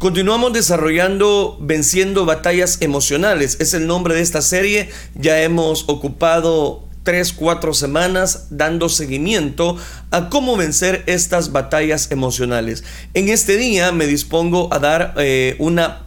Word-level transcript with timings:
Continuamos 0.00 0.54
desarrollando 0.54 1.58
Venciendo 1.60 2.24
Batallas 2.24 2.78
Emocionales. 2.80 3.58
Es 3.60 3.74
el 3.74 3.86
nombre 3.86 4.14
de 4.14 4.22
esta 4.22 4.40
serie. 4.40 4.88
Ya 5.14 5.42
hemos 5.42 5.90
ocupado 5.90 6.84
tres, 7.02 7.32
cuatro 7.32 7.72
semanas 7.74 8.48
dando 8.50 8.88
seguimiento 8.88 9.76
a 10.10 10.28
cómo 10.28 10.56
vencer 10.56 11.02
estas 11.06 11.52
batallas 11.52 12.10
emocionales. 12.10 12.84
En 13.14 13.28
este 13.28 13.56
día 13.56 13.92
me 13.92 14.06
dispongo 14.06 14.72
a 14.72 14.78
dar 14.78 15.14
eh, 15.16 15.56
una 15.58 16.04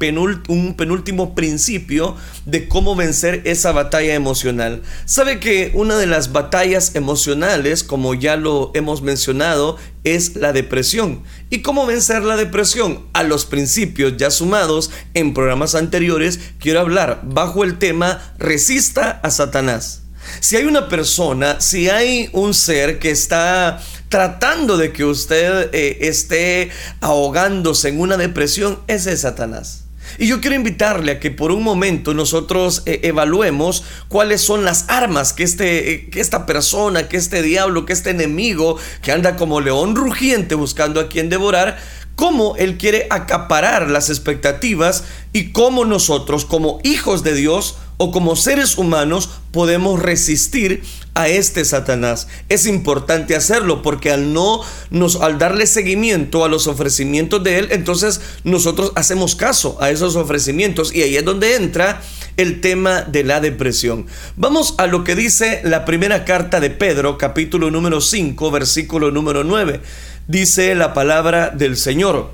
un 0.48 0.76
penúltimo 0.76 1.36
principio 1.36 2.16
de 2.46 2.68
cómo 2.68 2.96
vencer 2.96 3.42
esa 3.46 3.72
batalla 3.72 4.14
emocional. 4.14 4.82
Sabe 5.06 5.40
que 5.40 5.72
una 5.74 5.98
de 5.98 6.08
las 6.08 6.32
batallas 6.32 6.96
emocionales, 6.96 7.84
como 7.84 8.14
ya 8.14 8.36
lo 8.36 8.72
hemos 8.74 9.02
mencionado, 9.02 9.78
es 10.04 10.36
la 10.36 10.54
depresión. 10.54 11.24
¿Y 11.50 11.62
cómo 11.62 11.86
vencer 11.86 12.24
la 12.24 12.36
depresión? 12.36 13.06
A 13.14 13.24
los 13.24 13.46
principios 13.46 14.18
ya 14.18 14.32
sumados 14.32 14.92
en 15.14 15.34
programas 15.34 15.76
anteriores, 15.76 16.40
quiero 16.60 16.82
hablar 16.82 17.22
bajo 17.24 17.64
el 17.64 17.78
tema 17.78 18.34
resista 18.38 19.22
a 19.24 19.32
Satanás. 19.32 20.03
Si 20.40 20.56
hay 20.56 20.66
una 20.66 20.90
persona, 20.90 21.60
si 21.62 21.90
hay 21.90 22.30
un 22.34 22.54
ser 22.54 23.00
que 23.00 23.12
está 23.12 23.82
tratando 24.10 24.78
de 24.78 24.92
que 24.92 25.06
usted 25.06 25.70
eh, 25.74 25.98
esté 26.02 26.70
ahogándose 27.02 27.90
en 27.90 28.00
una 28.00 28.18
depresión, 28.18 28.80
ese 28.88 29.14
es 29.14 29.22
Satanás. 29.22 29.84
Y 30.18 30.28
yo 30.28 30.42
quiero 30.42 30.56
invitarle 30.56 31.14
a 31.14 31.20
que 31.20 31.32
por 31.32 31.52
un 31.52 31.64
momento 31.64 32.14
nosotros 32.14 32.84
eh, 32.86 33.00
evaluemos 33.04 33.84
cuáles 34.08 34.42
son 34.42 34.64
las 34.64 34.86
armas 34.90 35.34
que, 35.34 35.44
este, 35.44 35.94
eh, 35.94 36.10
que 36.10 36.20
esta 36.20 36.46
persona, 36.46 37.08
que 37.08 37.18
este 37.18 37.42
diablo, 37.42 37.86
que 37.86 37.94
este 37.94 38.12
enemigo 38.12 38.78
que 39.02 39.12
anda 39.12 39.36
como 39.36 39.62
león 39.62 39.96
rugiente 39.96 40.56
buscando 40.56 41.00
a 41.00 41.10
quien 41.10 41.30
devorar, 41.30 41.80
cómo 42.16 42.56
Él 42.58 42.78
quiere 42.78 43.08
acaparar 43.10 43.90
las 43.90 44.10
expectativas 44.10 45.04
y 45.34 45.52
cómo 45.52 45.86
nosotros 45.86 46.46
como 46.46 46.80
hijos 46.84 47.24
de 47.24 47.34
Dios 47.34 47.76
o 47.98 48.12
como 48.12 48.36
seres 48.36 48.78
humanos 48.78 49.30
podemos 49.52 50.02
resistir 50.02 50.84
a 51.14 51.28
este 51.28 51.64
Satanás. 51.64 52.28
Es 52.50 52.66
importante 52.66 53.36
hacerlo 53.36 53.82
porque 53.82 54.12
al 54.12 54.34
no 54.34 54.62
nos 54.90 55.16
al 55.18 55.38
darle 55.38 55.68
seguimiento 55.68 56.44
a 56.44 56.50
los 56.50 56.68
ofrecimientos 56.68 57.44
de 57.44 57.60
él, 57.60 57.68
entonces 57.72 58.20
nosotros 58.44 58.92
hacemos 58.96 59.36
caso 59.36 59.78
a 59.80 59.92
esos 59.92 60.16
ofrecimientos 60.16 60.94
y 60.94 61.04
ahí 61.04 61.16
es 61.16 61.26
donde 61.26 61.56
entra 61.56 62.02
el 62.36 62.62
tema 62.62 63.04
de 63.04 63.24
la 63.24 63.40
depresión. 63.40 64.08
Vamos 64.36 64.74
a 64.80 64.88
lo 64.88 65.04
que 65.04 65.16
dice 65.16 65.62
la 65.64 65.86
primera 65.86 66.26
carta 66.26 66.60
de 66.60 66.72
Pedro, 66.72 67.18
capítulo 67.20 67.70
número 67.70 68.02
5, 68.02 68.50
versículo 68.50 69.12
número 69.12 69.44
9. 69.44 69.82
Dice 70.28 70.74
la 70.76 70.94
palabra 70.94 71.50
del 71.50 71.76
Señor, 71.78 72.32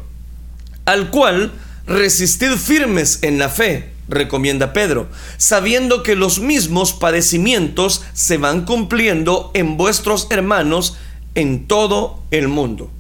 al 0.86 1.10
cual 1.10 1.52
resistid 1.88 2.52
firmes 2.52 3.20
en 3.24 3.40
la 3.40 3.50
fe 3.50 3.90
recomienda 4.10 4.74
Pedro, 4.74 5.08
sabiendo 5.38 6.04
que 6.04 6.16
los 6.16 6.40
mismos 6.40 6.94
padecimientos 6.94 8.04
se 8.14 8.38
van 8.38 8.66
cumpliendo 8.66 9.52
en 9.54 9.78
vuestros 9.78 10.28
hermanos 10.32 10.98
en 11.36 11.68
todo 11.68 12.24
el 12.32 12.48
mundo. 12.48 12.92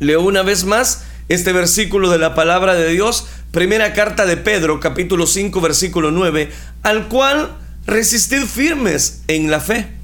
Leo 0.00 0.20
una 0.22 0.42
vez 0.42 0.64
más 0.64 1.04
este 1.28 1.52
versículo 1.52 2.10
de 2.10 2.18
la 2.18 2.34
palabra 2.34 2.74
de 2.74 2.90
Dios, 2.90 3.26
primera 3.52 3.92
carta 3.94 4.26
de 4.26 4.36
Pedro, 4.36 4.80
capítulo 4.80 5.26
5, 5.26 5.60
versículo 5.60 6.10
9, 6.10 6.50
al 6.82 7.08
cual 7.08 7.56
resistid 7.86 8.42
firmes 8.44 9.22
en 9.28 9.50
la 9.50 9.60
fe, 9.60 9.97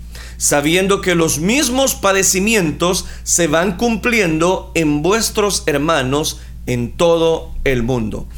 sabiendo 0.44 1.00
que 1.00 1.14
los 1.14 1.38
mismos 1.38 1.94
padecimientos 1.94 3.06
se 3.22 3.46
van 3.46 3.78
cumpliendo 3.78 4.72
en 4.74 5.00
vuestros 5.00 5.62
hermanos 5.64 6.38
en 6.66 6.98
todo 6.98 7.54
el 7.64 7.82
mundo. 7.82 8.28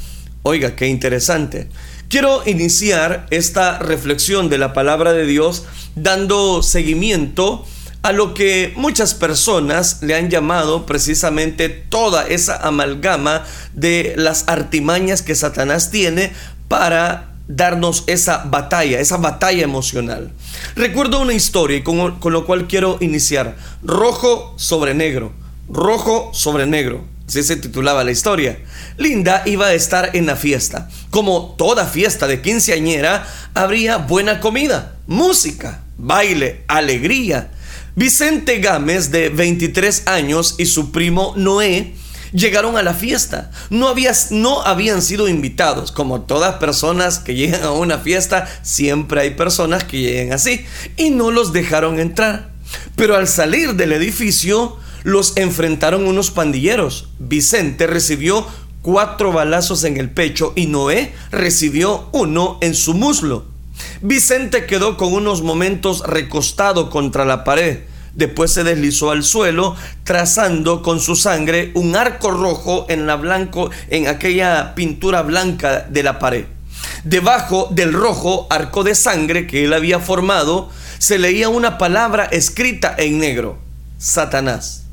Oiga, 0.43 0.77
qué 0.77 0.87
interesante. 0.87 1.69
Quiero 2.09 2.45
iniciar 2.47 3.27
esta 3.31 3.81
reflexión 3.81 4.49
de 4.49 4.57
la 4.57 4.73
palabra 4.73 5.15
de 5.15 5.27
Dios 5.27 5.65
dando 5.97 6.62
seguimiento 6.62 7.67
a 8.03 8.12
lo 8.12 8.34
que 8.34 8.73
muchas 8.77 9.15
personas 9.15 10.00
le 10.03 10.15
han 10.15 10.31
llamado 10.31 10.87
precisamente 10.87 11.69
toda 11.69 12.25
esa 12.28 12.56
amalgama 12.59 13.44
de 13.75 14.15
las 14.17 14.44
artimañas 14.47 15.23
que 15.23 15.34
Satanás 15.34 15.91
tiene 15.91 16.33
para 16.69 17.36
darnos 17.49 18.05
esa 18.07 18.45
batalla, 18.45 19.01
esa 19.01 19.17
batalla 19.17 19.62
emocional. 19.62 20.33
Recuerdo 20.75 21.21
una 21.21 21.34
historia 21.34 21.83
con, 21.84 22.19
con 22.19 22.33
lo 22.33 22.47
cual 22.47 22.67
quiero 22.67 22.99
iniciar. 23.01 23.57
Rojo 23.83 24.55
sobre 24.57 24.95
negro, 24.95 25.33
rojo 25.69 26.31
sobre 26.33 26.67
negro. 26.67 27.05
Así 27.29 27.43
se 27.43 27.56
titulaba 27.56 28.05
la 28.05 28.12
historia. 28.12 28.59
Linda 28.99 29.43
iba 29.47 29.67
a 29.67 29.75
estar 29.75 30.11
en 30.15 30.27
la 30.27 30.37
fiesta. 30.37 30.89
Como 31.11 31.55
toda 31.59 31.87
fiesta 31.87 32.29
de 32.29 32.41
quinceañera, 32.41 33.27
habría 33.55 33.97
buena 33.97 34.41
comida, 34.41 34.97
música, 35.09 35.83
baile, 35.99 36.62
alegría. 36.69 37.51
Vicente 37.97 38.59
Gámez, 38.59 39.11
de 39.11 39.31
23 39.31 40.06
años, 40.06 40.55
y 40.59 40.67
su 40.67 40.93
primo 40.93 41.33
Noé 41.37 41.95
llegaron 42.32 42.76
a 42.76 42.82
la 42.82 42.94
fiesta. 42.94 43.50
No, 43.70 43.94
no 44.31 44.62
habían 44.62 45.03
sido 45.03 45.28
invitados. 45.28 45.92
Como 45.92 46.22
todas 46.22 46.56
personas 46.56 47.19
que 47.19 47.34
llegan 47.34 47.62
a 47.62 47.72
una 47.72 47.98
fiesta, 47.98 48.47
siempre 48.62 49.20
hay 49.20 49.31
personas 49.31 49.84
que 49.84 50.00
llegan 50.00 50.32
así. 50.32 50.64
Y 50.97 51.10
no 51.10 51.31
los 51.31 51.53
dejaron 51.53 51.98
entrar. 51.98 52.50
Pero 52.97 53.16
al 53.16 53.28
salir 53.28 53.75
del 53.75 53.92
edificio, 53.92 54.76
los 55.03 55.37
enfrentaron 55.37 56.06
unos 56.06 56.31
pandilleros. 56.31 57.09
Vicente 57.19 57.87
recibió 57.87 58.47
cuatro 58.82 59.32
balazos 59.32 59.84
en 59.84 59.97
el 59.97 60.10
pecho 60.10 60.53
y 60.56 60.66
Noé 60.66 61.12
recibió 61.31 62.08
uno 62.12 62.58
en 62.60 62.75
su 62.75 62.94
muslo. 62.94 63.44
Vicente 64.00 64.66
quedó 64.66 64.97
con 64.97 65.12
unos 65.12 65.43
momentos 65.43 66.03
recostado 66.06 66.91
contra 66.91 67.25
la 67.25 67.44
pared. 67.44 67.81
Después 68.16 68.50
se 68.50 68.65
deslizó 68.65 69.10
al 69.10 69.25
suelo, 69.25 69.77
trazando 70.03 70.82
con 70.82 71.00
su 71.00 71.16
sangre 71.16 71.71
un 71.75 71.97
arco 71.97 72.31
rojo 72.31 72.87
en 72.88 73.06
la 73.06 73.16
blanco, 73.16 73.71
en 73.91 74.09
aquella 74.09 74.75
pintura 74.75 75.22
blanca 75.22 75.87
de 75.88 76.03
la 76.03 76.19
pared. 76.19 76.47
Debajo 77.05 77.69
del 77.71 77.93
rojo 77.93 78.47
arco 78.49 78.84
de 78.84 78.94
sangre 78.94 79.47
que 79.47 79.65
él 79.65 79.75
había 79.75 80.00
formado, 80.00 80.71
se 80.99 81.19
leía 81.19 81.50
una 81.50 81.76
palabra 81.76 82.25
escrita 82.25 82.94
en 82.97 83.19
negro: 83.19 83.59
Satanás. 83.99 84.84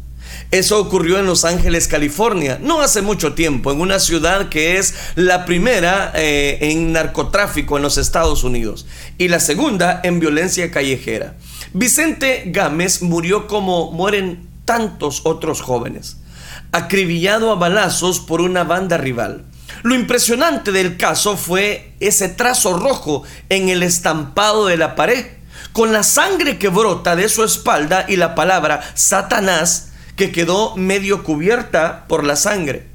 Eso 0.51 0.79
ocurrió 0.79 1.17
en 1.17 1.25
Los 1.25 1.45
Ángeles, 1.45 1.87
California, 1.87 2.59
no 2.61 2.81
hace 2.81 3.01
mucho 3.01 3.33
tiempo, 3.33 3.71
en 3.71 3.81
una 3.81 3.99
ciudad 3.99 4.49
que 4.49 4.77
es 4.77 4.93
la 5.15 5.45
primera 5.45 6.11
eh, 6.13 6.59
en 6.61 6.91
narcotráfico 6.91 7.77
en 7.77 7.83
los 7.83 7.97
Estados 7.97 8.43
Unidos 8.43 8.85
y 9.17 9.29
la 9.29 9.39
segunda 9.39 9.99
en 10.03 10.19
violencia 10.19 10.69
callejera. 10.69 11.35
Vicente 11.75 12.43
Gámez 12.45 13.01
murió 13.01 13.47
como 13.47 13.91
mueren 13.91 14.47
tantos 14.63 15.21
otros 15.23 15.61
jóvenes, 15.61 16.17
acribillado 16.71 17.51
a 17.51 17.55
balazos 17.55 18.19
por 18.19 18.41
una 18.41 18.63
banda 18.63 18.97
rival. 18.97 19.45
Lo 19.81 19.95
impresionante 19.95 20.71
del 20.71 20.97
caso 20.97 21.35
fue 21.35 21.95
ese 21.99 22.29
trazo 22.29 22.77
rojo 22.77 23.23
en 23.49 23.69
el 23.69 23.81
estampado 23.81 24.67
de 24.67 24.77
la 24.77 24.93
pared, 24.93 25.25
con 25.71 25.91
la 25.91 26.03
sangre 26.03 26.59
que 26.59 26.69
brota 26.69 27.15
de 27.15 27.27
su 27.27 27.43
espalda 27.43 28.05
y 28.07 28.17
la 28.17 28.35
palabra 28.35 28.83
Satanás 28.93 29.93
que 30.15 30.31
quedó 30.31 30.75
medio 30.75 31.23
cubierta 31.23 32.05
por 32.07 32.23
la 32.23 32.35
sangre. 32.35 32.85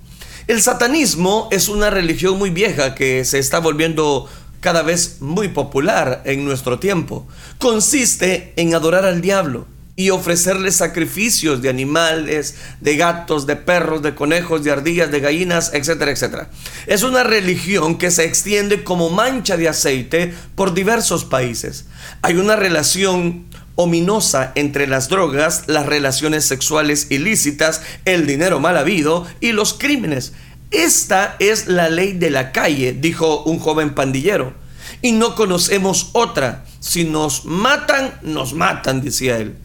El 0.46 0.62
satanismo 0.62 1.48
es 1.50 1.68
una 1.68 1.90
religión 1.90 2.38
muy 2.38 2.50
vieja 2.50 2.94
que 2.94 3.24
se 3.24 3.40
está 3.40 3.58
volviendo 3.58 4.30
cada 4.60 4.82
vez 4.82 5.16
muy 5.20 5.48
popular 5.48 6.22
en 6.24 6.44
nuestro 6.44 6.78
tiempo. 6.78 7.26
Consiste 7.58 8.52
en 8.56 8.74
adorar 8.74 9.04
al 9.04 9.20
diablo 9.20 9.66
y 9.98 10.10
ofrecerle 10.10 10.70
sacrificios 10.70 11.60
de 11.60 11.68
animales, 11.68 12.54
de 12.80 12.96
gatos, 12.96 13.48
de 13.48 13.56
perros, 13.56 14.00
de 14.00 14.14
conejos, 14.14 14.62
de 14.62 14.70
ardillas, 14.70 15.10
de 15.10 15.18
gallinas, 15.18 15.72
etcétera, 15.74 16.12
etcétera. 16.12 16.50
Es 16.86 17.02
una 17.02 17.24
religión 17.24 17.98
que 17.98 18.12
se 18.12 18.22
extiende 18.22 18.84
como 18.84 19.10
mancha 19.10 19.56
de 19.56 19.68
aceite 19.68 20.32
por 20.54 20.72
diversos 20.72 21.24
países. 21.24 21.86
Hay 22.22 22.36
una 22.36 22.54
relación 22.54 23.46
ominosa 23.74 24.52
entre 24.54 24.86
las 24.86 25.08
drogas, 25.08 25.64
las 25.66 25.86
relaciones 25.86 26.44
sexuales 26.44 27.08
ilícitas, 27.10 27.82
el 28.04 28.24
dinero 28.26 28.60
mal 28.60 28.76
habido 28.76 29.26
y 29.40 29.50
los 29.50 29.74
crímenes. 29.74 30.32
Esta 30.70 31.36
es 31.38 31.66
la 31.66 31.88
ley 31.88 32.12
de 32.12 32.30
la 32.30 32.52
calle, 32.52 32.92
dijo 32.92 33.42
un 33.44 33.58
joven 33.58 33.94
pandillero. 33.94 34.52
Y 35.00 35.12
no 35.12 35.34
conocemos 35.34 36.10
otra. 36.12 36.64
Si 36.80 37.04
nos 37.04 37.44
matan, 37.44 38.12
nos 38.22 38.52
matan, 38.54 39.02
decía 39.02 39.38
él. 39.38 39.56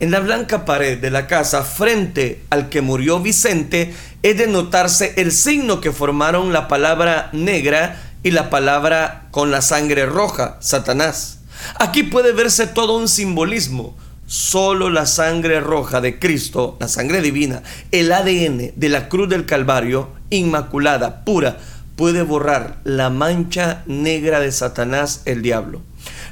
En 0.00 0.10
la 0.10 0.20
blanca 0.20 0.64
pared 0.64 0.98
de 0.98 1.10
la 1.10 1.26
casa, 1.26 1.62
frente 1.62 2.42
al 2.50 2.68
que 2.68 2.80
murió 2.80 3.20
Vicente, 3.20 3.94
es 4.22 4.36
de 4.38 4.46
notarse 4.46 5.14
el 5.16 5.32
signo 5.32 5.80
que 5.80 5.92
formaron 5.92 6.52
la 6.52 6.68
palabra 6.68 7.30
negra 7.32 8.10
y 8.22 8.30
la 8.30 8.50
palabra 8.50 9.28
con 9.30 9.50
la 9.50 9.62
sangre 9.62 10.06
roja, 10.06 10.56
Satanás. 10.60 11.40
Aquí 11.78 12.02
puede 12.02 12.32
verse 12.32 12.66
todo 12.66 12.96
un 12.96 13.08
simbolismo. 13.08 13.96
Solo 14.26 14.90
la 14.90 15.06
sangre 15.06 15.60
roja 15.60 16.00
de 16.00 16.18
Cristo, 16.18 16.76
la 16.80 16.88
sangre 16.88 17.20
divina, 17.20 17.62
el 17.90 18.12
ADN 18.12 18.72
de 18.76 18.88
la 18.88 19.08
cruz 19.08 19.28
del 19.28 19.44
Calvario, 19.44 20.08
inmaculada, 20.30 21.24
pura, 21.24 21.58
puede 21.96 22.22
borrar 22.22 22.78
la 22.84 23.10
mancha 23.10 23.82
negra 23.86 24.40
de 24.40 24.52
Satanás, 24.52 25.22
el 25.26 25.42
diablo. 25.42 25.82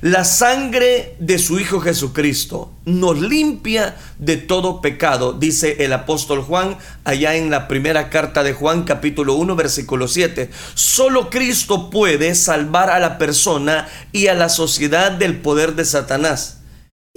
La 0.01 0.25
sangre 0.25 1.17
de 1.19 1.39
su 1.39 1.59
Hijo 1.59 1.81
Jesucristo 1.81 2.73
nos 2.85 3.21
limpia 3.21 3.97
de 4.19 4.37
todo 4.37 4.81
pecado, 4.81 5.33
dice 5.33 5.85
el 5.85 5.93
apóstol 5.93 6.43
Juan 6.43 6.79
allá 7.05 7.35
en 7.35 7.51
la 7.51 7.67
primera 7.67 8.09
carta 8.09 8.45
de 8.45 8.53
Juan 8.53 8.85
capítulo 8.85 9.35
1 9.35 9.57
versículo 9.57 10.07
7. 10.07 10.51
Solo 10.75 11.31
Cristo 11.31 11.91
puede 11.91 12.35
salvar 12.35 12.91
a 12.91 13.01
la 13.01 13.19
persona 13.19 13.89
y 14.13 14.29
a 14.29 14.35
la 14.35 14.49
sociedad 14.49 15.11
del 15.11 15.41
poder 15.41 15.75
de 15.75 15.85
Satanás. 15.85 16.58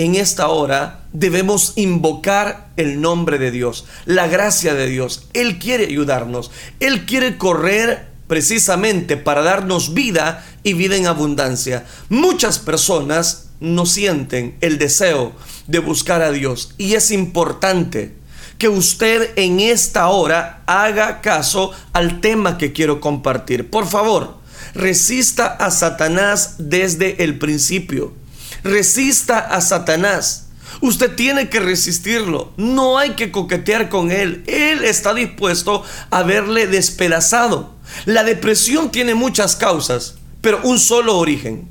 En 0.01 0.15
esta 0.15 0.47
hora 0.47 1.01
debemos 1.13 1.73
invocar 1.75 2.71
el 2.75 3.01
nombre 3.01 3.37
de 3.37 3.51
Dios, 3.51 3.85
la 4.05 4.25
gracia 4.25 4.73
de 4.73 4.87
Dios. 4.87 5.27
Él 5.33 5.59
quiere 5.59 5.85
ayudarnos, 5.85 6.49
Él 6.79 7.05
quiere 7.05 7.37
correr 7.37 8.07
precisamente 8.25 9.15
para 9.15 9.43
darnos 9.43 9.93
vida 9.93 10.43
y 10.63 10.73
vida 10.73 10.95
en 10.95 11.05
abundancia. 11.05 11.85
Muchas 12.09 12.57
personas 12.57 13.51
no 13.59 13.85
sienten 13.85 14.57
el 14.61 14.79
deseo 14.79 15.33
de 15.67 15.77
buscar 15.77 16.23
a 16.23 16.31
Dios 16.31 16.73
y 16.79 16.95
es 16.95 17.11
importante 17.11 18.15
que 18.57 18.69
usted 18.69 19.29
en 19.35 19.59
esta 19.59 20.07
hora 20.07 20.63
haga 20.65 21.21
caso 21.21 21.73
al 21.93 22.21
tema 22.21 22.57
que 22.57 22.73
quiero 22.73 23.01
compartir. 23.01 23.69
Por 23.69 23.85
favor, 23.85 24.39
resista 24.73 25.45
a 25.45 25.69
Satanás 25.69 26.55
desde 26.57 27.23
el 27.23 27.37
principio. 27.37 28.19
Resista 28.63 29.39
a 29.39 29.61
Satanás. 29.61 30.47
Usted 30.81 31.15
tiene 31.15 31.49
que 31.49 31.59
resistirlo. 31.59 32.53
No 32.57 32.97
hay 32.97 33.11
que 33.11 33.31
coquetear 33.31 33.89
con 33.89 34.11
él. 34.11 34.43
Él 34.47 34.83
está 34.83 35.13
dispuesto 35.13 35.83
a 36.09 36.23
verle 36.23 36.67
despedazado. 36.67 37.75
La 38.05 38.23
depresión 38.23 38.91
tiene 38.91 39.15
muchas 39.15 39.55
causas, 39.55 40.15
pero 40.41 40.59
un 40.63 40.79
solo 40.79 41.17
origen. 41.17 41.67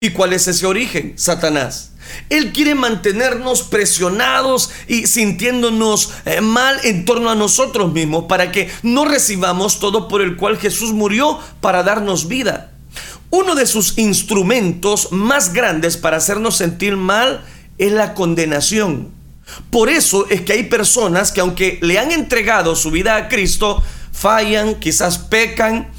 ¿Y 0.00 0.10
cuál 0.10 0.34
es 0.34 0.46
ese 0.48 0.66
origen? 0.66 1.14
Satanás. 1.16 1.92
Él 2.28 2.52
quiere 2.52 2.74
mantenernos 2.74 3.62
presionados 3.62 4.70
y 4.86 5.06
sintiéndonos 5.06 6.12
eh, 6.26 6.42
mal 6.42 6.78
en 6.84 7.06
torno 7.06 7.30
a 7.30 7.34
nosotros 7.34 7.92
mismos 7.92 8.24
para 8.28 8.52
que 8.52 8.70
no 8.82 9.06
recibamos 9.06 9.80
todo 9.80 10.06
por 10.06 10.20
el 10.20 10.36
cual 10.36 10.58
Jesús 10.58 10.92
murió 10.92 11.38
para 11.62 11.82
darnos 11.82 12.28
vida. 12.28 12.73
Uno 13.36 13.56
de 13.56 13.66
sus 13.66 13.98
instrumentos 13.98 15.10
más 15.10 15.52
grandes 15.52 15.96
para 15.96 16.18
hacernos 16.18 16.56
sentir 16.56 16.96
mal 16.96 17.44
es 17.78 17.90
la 17.90 18.14
condenación. 18.14 19.08
Por 19.70 19.88
eso 19.88 20.28
es 20.30 20.42
que 20.42 20.52
hay 20.52 20.62
personas 20.62 21.32
que 21.32 21.40
aunque 21.40 21.80
le 21.82 21.98
han 21.98 22.12
entregado 22.12 22.76
su 22.76 22.92
vida 22.92 23.16
a 23.16 23.28
Cristo, 23.28 23.82
fallan, 24.12 24.76
quizás 24.76 25.18
pecan. 25.18 25.90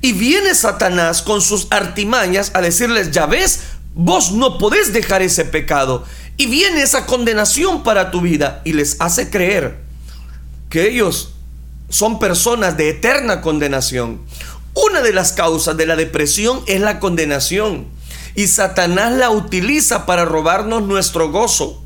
Y 0.00 0.14
viene 0.14 0.52
Satanás 0.52 1.22
con 1.22 1.42
sus 1.42 1.68
artimañas 1.70 2.50
a 2.54 2.60
decirles, 2.60 3.12
ya 3.12 3.26
ves, 3.26 3.60
vos 3.94 4.32
no 4.32 4.58
podés 4.58 4.92
dejar 4.92 5.22
ese 5.22 5.44
pecado. 5.44 6.04
Y 6.38 6.46
viene 6.46 6.82
esa 6.82 7.06
condenación 7.06 7.84
para 7.84 8.10
tu 8.10 8.20
vida 8.20 8.62
y 8.64 8.72
les 8.72 9.00
hace 9.00 9.30
creer 9.30 9.78
que 10.68 10.88
ellos 10.88 11.34
son 11.88 12.18
personas 12.18 12.76
de 12.76 12.88
eterna 12.88 13.42
condenación. 13.42 14.22
Una 14.74 15.02
de 15.02 15.12
las 15.12 15.32
causas 15.32 15.76
de 15.76 15.86
la 15.86 15.96
depresión 15.96 16.62
es 16.66 16.80
la 16.80 17.00
condenación. 17.00 17.86
Y 18.34 18.46
Satanás 18.46 19.12
la 19.12 19.30
utiliza 19.30 20.06
para 20.06 20.24
robarnos 20.24 20.82
nuestro 20.82 21.30
gozo. 21.30 21.82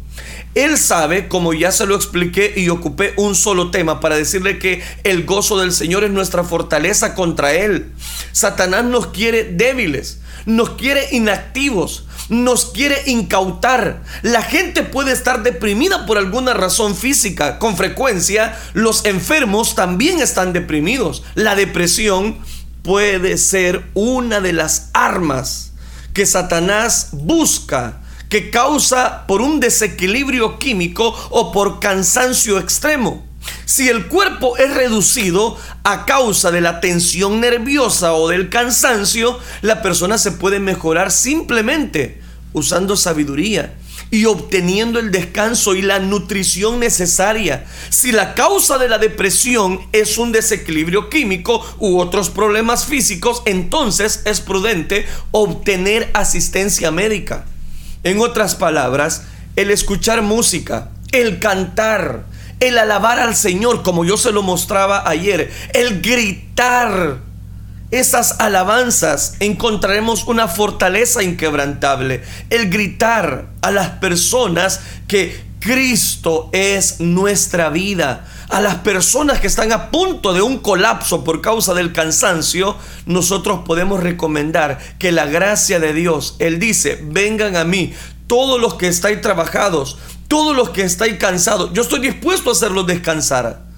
Él 0.54 0.78
sabe, 0.78 1.26
como 1.26 1.52
ya 1.52 1.72
se 1.72 1.86
lo 1.86 1.96
expliqué 1.96 2.52
y 2.56 2.68
ocupé 2.68 3.12
un 3.16 3.34
solo 3.34 3.72
tema 3.72 3.98
para 3.98 4.16
decirle 4.16 4.58
que 4.58 4.82
el 5.02 5.24
gozo 5.24 5.58
del 5.58 5.72
Señor 5.72 6.04
es 6.04 6.10
nuestra 6.10 6.44
fortaleza 6.44 7.14
contra 7.14 7.54
Él. 7.54 7.92
Satanás 8.30 8.84
nos 8.84 9.08
quiere 9.08 9.44
débiles, 9.44 10.20
nos 10.46 10.70
quiere 10.70 11.08
inactivos, 11.10 12.06
nos 12.28 12.66
quiere 12.66 13.02
incautar. 13.06 14.04
La 14.22 14.42
gente 14.42 14.84
puede 14.84 15.10
estar 15.10 15.42
deprimida 15.42 16.06
por 16.06 16.18
alguna 16.18 16.54
razón 16.54 16.94
física. 16.94 17.58
Con 17.58 17.76
frecuencia, 17.76 18.56
los 18.74 19.06
enfermos 19.06 19.74
también 19.74 20.20
están 20.20 20.52
deprimidos. 20.52 21.24
La 21.34 21.56
depresión 21.56 22.38
puede 22.84 23.38
ser 23.38 23.82
una 23.94 24.40
de 24.40 24.52
las 24.52 24.90
armas 24.92 25.72
que 26.12 26.26
Satanás 26.26 27.08
busca 27.12 28.02
que 28.28 28.50
causa 28.50 29.26
por 29.26 29.40
un 29.40 29.58
desequilibrio 29.58 30.58
químico 30.58 31.16
o 31.30 31.50
por 31.50 31.80
cansancio 31.80 32.58
extremo. 32.58 33.26
Si 33.64 33.88
el 33.88 34.06
cuerpo 34.06 34.56
es 34.58 34.72
reducido 34.74 35.56
a 35.82 36.04
causa 36.04 36.50
de 36.50 36.60
la 36.60 36.80
tensión 36.80 37.40
nerviosa 37.40 38.12
o 38.12 38.28
del 38.28 38.50
cansancio, 38.50 39.38
la 39.62 39.82
persona 39.82 40.18
se 40.18 40.32
puede 40.32 40.60
mejorar 40.60 41.10
simplemente 41.10 42.20
usando 42.52 42.96
sabiduría 42.96 43.74
y 44.14 44.26
obteniendo 44.26 45.00
el 45.00 45.10
descanso 45.10 45.74
y 45.74 45.82
la 45.82 45.98
nutrición 45.98 46.78
necesaria. 46.78 47.64
Si 47.90 48.12
la 48.12 48.34
causa 48.34 48.78
de 48.78 48.88
la 48.88 48.98
depresión 48.98 49.80
es 49.92 50.18
un 50.18 50.30
desequilibrio 50.30 51.10
químico 51.10 51.64
u 51.78 51.98
otros 51.98 52.30
problemas 52.30 52.86
físicos, 52.86 53.42
entonces 53.44 54.22
es 54.24 54.40
prudente 54.40 55.06
obtener 55.32 56.10
asistencia 56.14 56.92
médica. 56.92 57.46
En 58.04 58.20
otras 58.20 58.54
palabras, 58.54 59.24
el 59.56 59.70
escuchar 59.70 60.22
música, 60.22 60.90
el 61.10 61.40
cantar, 61.40 62.26
el 62.60 62.78
alabar 62.78 63.18
al 63.18 63.34
Señor, 63.34 63.82
como 63.82 64.04
yo 64.04 64.16
se 64.16 64.30
lo 64.30 64.42
mostraba 64.42 65.08
ayer, 65.08 65.50
el 65.72 66.00
gritar 66.00 67.33
esas 67.98 68.40
alabanzas, 68.40 69.36
encontraremos 69.40 70.24
una 70.24 70.48
fortaleza 70.48 71.22
inquebrantable. 71.22 72.22
El 72.50 72.70
gritar 72.70 73.46
a 73.62 73.70
las 73.70 73.90
personas 73.90 74.80
que 75.06 75.42
Cristo 75.60 76.50
es 76.52 77.00
nuestra 77.00 77.70
vida. 77.70 78.26
A 78.50 78.60
las 78.60 78.76
personas 78.76 79.40
que 79.40 79.46
están 79.46 79.72
a 79.72 79.90
punto 79.90 80.34
de 80.34 80.42
un 80.42 80.58
colapso 80.58 81.24
por 81.24 81.40
causa 81.40 81.72
del 81.72 81.92
cansancio, 81.92 82.76
nosotros 83.06 83.60
podemos 83.64 84.02
recomendar 84.02 84.78
que 84.98 85.10
la 85.10 85.24
gracia 85.24 85.80
de 85.80 85.94
Dios, 85.94 86.36
Él 86.38 86.58
dice, 86.58 87.00
vengan 87.02 87.56
a 87.56 87.64
mí 87.64 87.94
todos 88.26 88.60
los 88.60 88.74
que 88.74 88.88
estáis 88.88 89.20
trabajados, 89.22 89.96
todos 90.28 90.54
los 90.54 90.70
que 90.70 90.82
estáis 90.82 91.16
cansados. 91.16 91.70
Yo 91.72 91.82
estoy 91.82 92.00
dispuesto 92.00 92.50
a 92.50 92.52
hacerlos 92.52 92.86
descansar. 92.86 93.73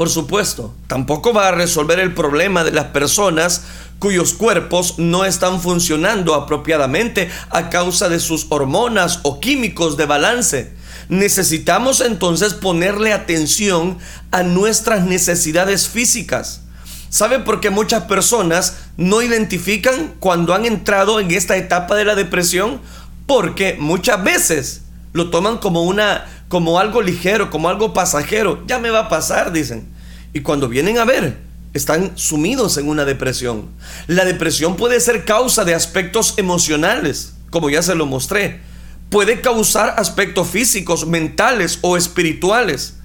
Por 0.00 0.08
supuesto, 0.08 0.74
tampoco 0.86 1.34
va 1.34 1.48
a 1.48 1.52
resolver 1.52 2.00
el 2.00 2.14
problema 2.14 2.64
de 2.64 2.72
las 2.72 2.86
personas 2.86 3.64
cuyos 3.98 4.32
cuerpos 4.32 4.94
no 4.96 5.26
están 5.26 5.60
funcionando 5.60 6.32
apropiadamente 6.34 7.28
a 7.50 7.68
causa 7.68 8.08
de 8.08 8.18
sus 8.18 8.46
hormonas 8.48 9.20
o 9.24 9.40
químicos 9.40 9.98
de 9.98 10.06
balance. 10.06 10.72
Necesitamos 11.10 12.00
entonces 12.00 12.54
ponerle 12.54 13.12
atención 13.12 13.98
a 14.30 14.42
nuestras 14.42 15.04
necesidades 15.04 15.86
físicas. 15.90 16.62
¿Sabe 17.10 17.40
por 17.40 17.60
qué 17.60 17.68
muchas 17.68 18.04
personas 18.04 18.76
no 18.96 19.20
identifican 19.20 20.14
cuando 20.18 20.54
han 20.54 20.64
entrado 20.64 21.20
en 21.20 21.30
esta 21.30 21.58
etapa 21.58 21.94
de 21.94 22.06
la 22.06 22.14
depresión? 22.14 22.80
Porque 23.26 23.76
muchas 23.78 24.24
veces 24.24 24.80
lo 25.12 25.28
toman 25.28 25.58
como 25.58 25.82
una 25.82 26.24
como 26.50 26.80
algo 26.80 27.00
ligero, 27.00 27.48
como 27.48 27.68
algo 27.68 27.94
pasajero. 27.94 28.64
Ya 28.66 28.80
me 28.80 28.90
va 28.90 29.02
a 29.02 29.08
pasar, 29.08 29.52
dicen. 29.52 29.86
Y 30.32 30.40
cuando 30.40 30.68
vienen 30.68 30.98
a 30.98 31.04
ver, 31.04 31.38
están 31.74 32.18
sumidos 32.18 32.76
en 32.76 32.88
una 32.88 33.04
depresión. 33.04 33.68
La 34.08 34.24
depresión 34.24 34.74
puede 34.74 34.98
ser 34.98 35.24
causa 35.24 35.64
de 35.64 35.76
aspectos 35.76 36.34
emocionales, 36.38 37.34
como 37.50 37.70
ya 37.70 37.82
se 37.82 37.94
lo 37.94 38.04
mostré. 38.04 38.62
Puede 39.10 39.40
causar 39.40 39.94
aspectos 39.96 40.48
físicos, 40.48 41.06
mentales 41.06 41.78
o 41.82 41.96
espirituales. 41.96 42.96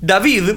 David 0.00 0.54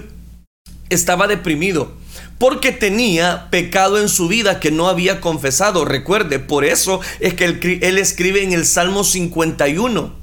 estaba 0.90 1.28
deprimido 1.28 1.98
porque 2.38 2.72
tenía 2.72 3.50
pecado 3.50 4.00
en 4.00 4.08
su 4.08 4.30
vida 4.30 4.62
que 4.62 4.72
no 4.72 4.88
había 4.88 5.20
confesado. 5.20 5.84
Recuerde, 5.84 6.40
por 6.40 6.64
eso 6.64 7.02
es 7.20 7.34
que 7.34 7.44
él, 7.82 7.98
escribe 7.98 8.42
en 8.42 8.54
el 8.54 8.66
Salmo 8.66 9.04
51. 9.04 10.14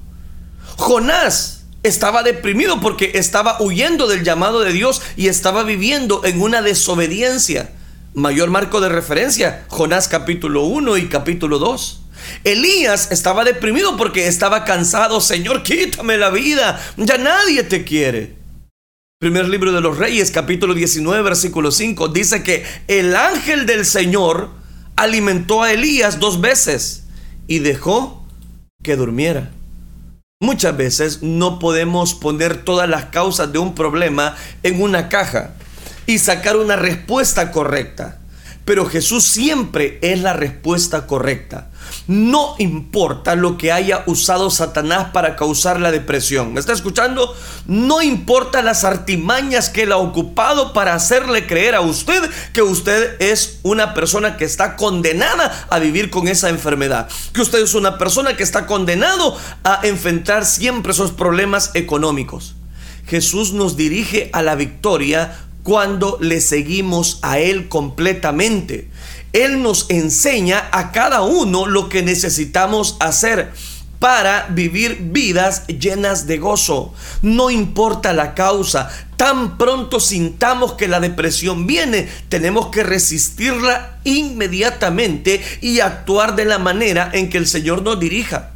Jonás 0.79 1.54
estaba 1.85 2.23
deprimido 2.23 2.81
porque 2.81 3.13
estaba 3.15 3.61
huyendo 3.61 4.09
del 4.09 4.25
llamado 4.25 4.61
de 4.61 4.73
Dios 4.73 5.03
y 5.17 5.29
estaba 5.29 5.63
viviendo 5.63 6.25
en 6.25 6.41
una 6.41 6.63
desobediencia. 6.63 7.71
Mayor 8.15 8.51
marco 8.51 8.81
de 8.81 8.89
referencia, 8.89 9.65
Jonás 9.69 10.09
capítulo 10.09 10.65
1 10.65 10.97
y 10.97 11.09
capítulo 11.09 11.59
2. 11.59 12.01
Elías 12.45 13.13
estaba 13.13 13.45
deprimido 13.45 13.97
porque 13.97 14.27
estaba 14.27 14.65
cansado. 14.65 15.21
Señor, 15.21 15.63
quítame 15.63 16.17
la 16.17 16.31
vida. 16.31 16.81
Ya 16.97 17.19
nadie 17.19 17.63
te 17.65 17.85
quiere. 17.85 18.37
Primer 19.21 19.49
libro 19.49 19.73
de 19.73 19.81
los 19.81 19.99
Reyes, 19.99 20.31
capítulo 20.31 20.75
19, 20.75 21.23
versículo 21.23 21.71
5, 21.71 22.09
dice 22.09 22.43
que 22.43 22.65
el 22.89 23.15
ángel 23.15 23.67
del 23.67 23.85
Señor 23.85 24.51
alimentó 24.97 25.63
a 25.63 25.73
Elías 25.73 26.19
dos 26.19 26.41
veces 26.41 27.05
y 27.47 27.59
dejó 27.59 28.27
que 28.83 28.97
durmiera. 28.97 29.51
Muchas 30.45 30.77
veces 30.77 31.23
no 31.23 31.59
podemos 31.59 32.13
poner 32.13 32.65
todas 32.65 32.87
las 32.87 33.07
causas 33.07 33.51
de 33.51 33.59
un 33.59 33.75
problema 33.75 34.37
en 34.63 34.83
una 34.83 35.09
caja. 35.09 35.55
y 36.07 36.19
sacar 36.19 36.59
una 36.59 36.77
respuesta 36.77 37.51
correcta. 37.51 38.19
Pero 38.67 38.85
Jesús 38.85 39.25
siempre 39.25 39.99
es 40.03 40.21
la 40.21 40.35
respuesta 40.35 41.07
correcta. 41.07 41.71
No 42.07 42.55
importa 42.59 43.35
lo 43.35 43.57
que 43.57 43.73
haya 43.73 44.05
usado 44.07 44.51
Satanás 44.51 45.09
para 45.13 45.37
causar 45.37 45.81
la 45.81 45.91
depresión. 45.91 46.53
¿Me 46.53 46.61
está 46.61 46.75
escuchando? 46.75 47.35
No 47.67 48.03
importa 48.03 48.61
las 48.61 48.85
artimañas 48.85 49.71
que 49.71 49.85
él 49.85 49.93
ha 49.93 49.97
ocupado 49.97 50.75
para 50.75 50.95
hacerle 50.95 51.47
creer 51.47 51.75
a 51.75 51.81
usted 51.81 52.31
que 52.53 52.61
usted 52.61 53.17
es 53.21 53.61
una 53.63 53.95
persona 53.95 54.37
que 54.37 54.45
está 54.45 54.77
condenada 54.77 55.67
a 55.71 55.79
vivir 55.79 56.11
con 56.11 56.29
esa 56.29 56.51
enfermedad. 56.51 57.09
Que 57.33 57.41
usted 57.41 57.63
es 57.63 57.75
una 57.75 57.97
persona 57.97 58.37
que 58.37 58.43
está 58.43 58.67
condenado 58.67 59.37
a 59.63 59.81
enfrentar 59.85 60.45
siempre 60.45 60.93
esos 60.93 61.13
problemas 61.13 61.71
económicos. 61.73 62.55
Jesús 63.07 63.53
nos 63.53 63.77
dirige 63.77 64.29
a 64.33 64.43
la 64.43 64.57
victoria 64.57 65.39
cuando 65.63 66.19
le 66.21 66.41
seguimos 66.43 67.19
a 67.23 67.39
Él 67.39 67.69
completamente. 67.69 68.91
Él 69.35 69.63
nos 69.63 69.91
enseña 69.91 70.69
a 70.71 70.93
cada 70.93 71.23
uno 71.23 71.67
lo 71.67 71.89
que 71.89 72.03
necesitamos 72.03 72.97
hacer 73.01 73.53
para 73.99 74.47
vivir 74.51 74.99
vidas 75.11 75.67
llenas 75.67 76.27
de 76.29 76.39
gozo. 76.39 76.95
No 77.21 77.51
importa 77.51 78.13
la 78.13 78.35
causa, 78.35 78.89
tan 79.17 79.59
pronto 79.59 79.99
sintamos 79.99 80.75
que 80.75 80.87
la 80.87 81.01
depresión 81.01 81.67
viene, 81.67 82.09
tenemos 82.29 82.69
que 82.69 82.85
resistirla 82.85 83.99
inmediatamente 84.05 85.43
y 85.61 85.81
actuar 85.81 86.37
de 86.37 86.45
la 86.45 86.59
manera 86.59 87.11
en 87.13 87.29
que 87.29 87.39
el 87.39 87.49
Señor 87.49 87.83
nos 87.83 87.99
dirija. 87.99 88.54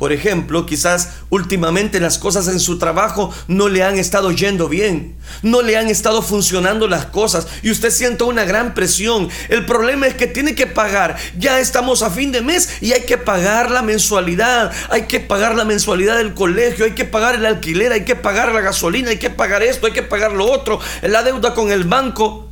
Por 0.00 0.14
ejemplo, 0.14 0.64
quizás 0.64 1.10
últimamente 1.28 2.00
las 2.00 2.16
cosas 2.16 2.48
en 2.48 2.58
su 2.58 2.78
trabajo 2.78 3.34
no 3.48 3.68
le 3.68 3.82
han 3.82 3.98
estado 3.98 4.32
yendo 4.32 4.66
bien, 4.66 5.14
no 5.42 5.60
le 5.60 5.76
han 5.76 5.88
estado 5.88 6.22
funcionando 6.22 6.88
las 6.88 7.04
cosas 7.04 7.46
y 7.62 7.70
usted 7.70 7.90
siente 7.90 8.24
una 8.24 8.46
gran 8.46 8.72
presión. 8.72 9.28
El 9.50 9.66
problema 9.66 10.06
es 10.06 10.14
que 10.14 10.26
tiene 10.26 10.54
que 10.54 10.66
pagar. 10.66 11.18
Ya 11.38 11.60
estamos 11.60 12.00
a 12.02 12.08
fin 12.08 12.32
de 12.32 12.40
mes 12.40 12.78
y 12.80 12.94
hay 12.94 13.02
que 13.02 13.18
pagar 13.18 13.70
la 13.70 13.82
mensualidad, 13.82 14.72
hay 14.88 15.02
que 15.02 15.20
pagar 15.20 15.54
la 15.54 15.66
mensualidad 15.66 16.16
del 16.16 16.32
colegio, 16.32 16.86
hay 16.86 16.92
que 16.92 17.04
pagar 17.04 17.34
el 17.34 17.44
alquiler, 17.44 17.92
hay 17.92 18.06
que 18.06 18.16
pagar 18.16 18.52
la 18.52 18.62
gasolina, 18.62 19.10
hay 19.10 19.18
que 19.18 19.28
pagar 19.28 19.62
esto, 19.62 19.86
hay 19.86 19.92
que 19.92 20.02
pagar 20.02 20.32
lo 20.32 20.50
otro, 20.50 20.80
la 21.02 21.22
deuda 21.22 21.52
con 21.52 21.70
el 21.70 21.84
banco. 21.84 22.48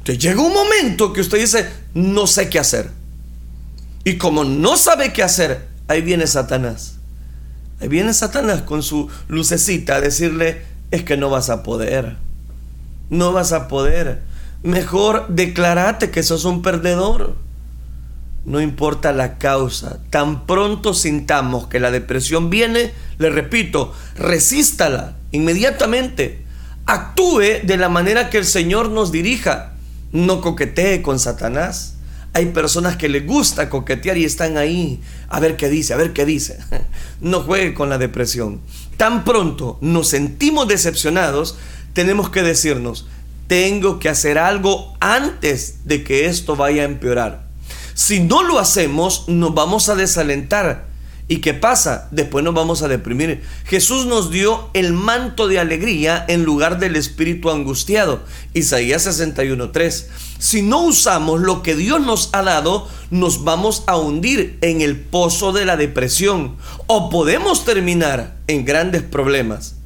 Entonces 0.00 0.22
llega 0.22 0.42
un 0.42 0.52
momento 0.52 1.14
que 1.14 1.22
usted 1.22 1.38
dice, 1.38 1.66
no 1.94 2.26
sé 2.26 2.50
qué 2.50 2.58
hacer. 2.58 2.90
Y 4.04 4.18
como 4.18 4.44
no 4.44 4.76
sabe 4.76 5.14
qué 5.14 5.22
hacer, 5.22 5.69
ahí 5.90 6.02
viene 6.02 6.28
Satanás. 6.28 6.98
Ahí 7.80 7.88
viene 7.88 8.14
Satanás 8.14 8.62
con 8.62 8.84
su 8.84 9.08
lucecita 9.26 9.96
a 9.96 10.00
decirle, 10.00 10.62
es 10.92 11.02
que 11.02 11.16
no 11.16 11.30
vas 11.30 11.50
a 11.50 11.64
poder. 11.64 12.16
No 13.10 13.32
vas 13.32 13.52
a 13.52 13.66
poder. 13.66 14.22
Mejor 14.62 15.26
declarate 15.28 16.10
que 16.10 16.22
sos 16.22 16.44
un 16.44 16.62
perdedor. 16.62 17.34
No 18.44 18.60
importa 18.60 19.12
la 19.12 19.36
causa, 19.36 19.98
tan 20.10 20.46
pronto 20.46 20.94
sintamos 20.94 21.66
que 21.66 21.80
la 21.80 21.90
depresión 21.90 22.50
viene, 22.50 22.92
le 23.18 23.28
repito, 23.28 23.92
resístala 24.16 25.16
inmediatamente. 25.32 26.44
Actúe 26.86 27.64
de 27.64 27.76
la 27.76 27.88
manera 27.88 28.30
que 28.30 28.38
el 28.38 28.46
Señor 28.46 28.90
nos 28.90 29.10
dirija. 29.10 29.72
No 30.12 30.40
coquetee 30.40 31.02
con 31.02 31.18
Satanás. 31.18 31.96
Hay 32.32 32.46
personas 32.46 32.96
que 32.96 33.08
les 33.08 33.26
gusta 33.26 33.68
coquetear 33.68 34.16
y 34.16 34.24
están 34.24 34.56
ahí. 34.56 35.00
A 35.28 35.40
ver 35.40 35.56
qué 35.56 35.68
dice, 35.68 35.94
a 35.94 35.96
ver 35.96 36.12
qué 36.12 36.24
dice. 36.24 36.58
No 37.20 37.42
juegue 37.42 37.74
con 37.74 37.90
la 37.90 37.98
depresión. 37.98 38.60
Tan 38.96 39.24
pronto 39.24 39.78
nos 39.82 40.08
sentimos 40.08 40.68
decepcionados, 40.68 41.58
tenemos 41.92 42.30
que 42.30 42.42
decirnos, 42.42 43.08
tengo 43.46 43.98
que 43.98 44.08
hacer 44.08 44.38
algo 44.38 44.96
antes 45.00 45.80
de 45.84 46.02
que 46.02 46.26
esto 46.26 46.56
vaya 46.56 46.82
a 46.82 46.86
empeorar. 46.86 47.46
Si 47.94 48.20
no 48.20 48.42
lo 48.42 48.58
hacemos, 48.58 49.28
nos 49.28 49.52
vamos 49.52 49.88
a 49.88 49.96
desalentar 49.96 50.89
¿Y 51.30 51.36
qué 51.36 51.54
pasa? 51.54 52.08
Después 52.10 52.44
nos 52.44 52.54
vamos 52.54 52.82
a 52.82 52.88
deprimir. 52.88 53.44
Jesús 53.64 54.04
nos 54.04 54.32
dio 54.32 54.68
el 54.74 54.92
manto 54.92 55.46
de 55.46 55.60
alegría 55.60 56.24
en 56.26 56.42
lugar 56.42 56.80
del 56.80 56.96
espíritu 56.96 57.50
angustiado. 57.50 58.24
Isaías 58.52 59.06
61.3. 59.06 60.06
Si 60.40 60.62
no 60.62 60.82
usamos 60.82 61.40
lo 61.40 61.62
que 61.62 61.76
Dios 61.76 62.00
nos 62.00 62.30
ha 62.32 62.42
dado, 62.42 62.88
nos 63.12 63.44
vamos 63.44 63.84
a 63.86 63.96
hundir 63.96 64.58
en 64.60 64.80
el 64.80 64.98
pozo 64.98 65.52
de 65.52 65.66
la 65.66 65.76
depresión 65.76 66.56
o 66.88 67.10
podemos 67.10 67.64
terminar 67.64 68.36
en 68.48 68.64
grandes 68.64 69.04
problemas. 69.04 69.76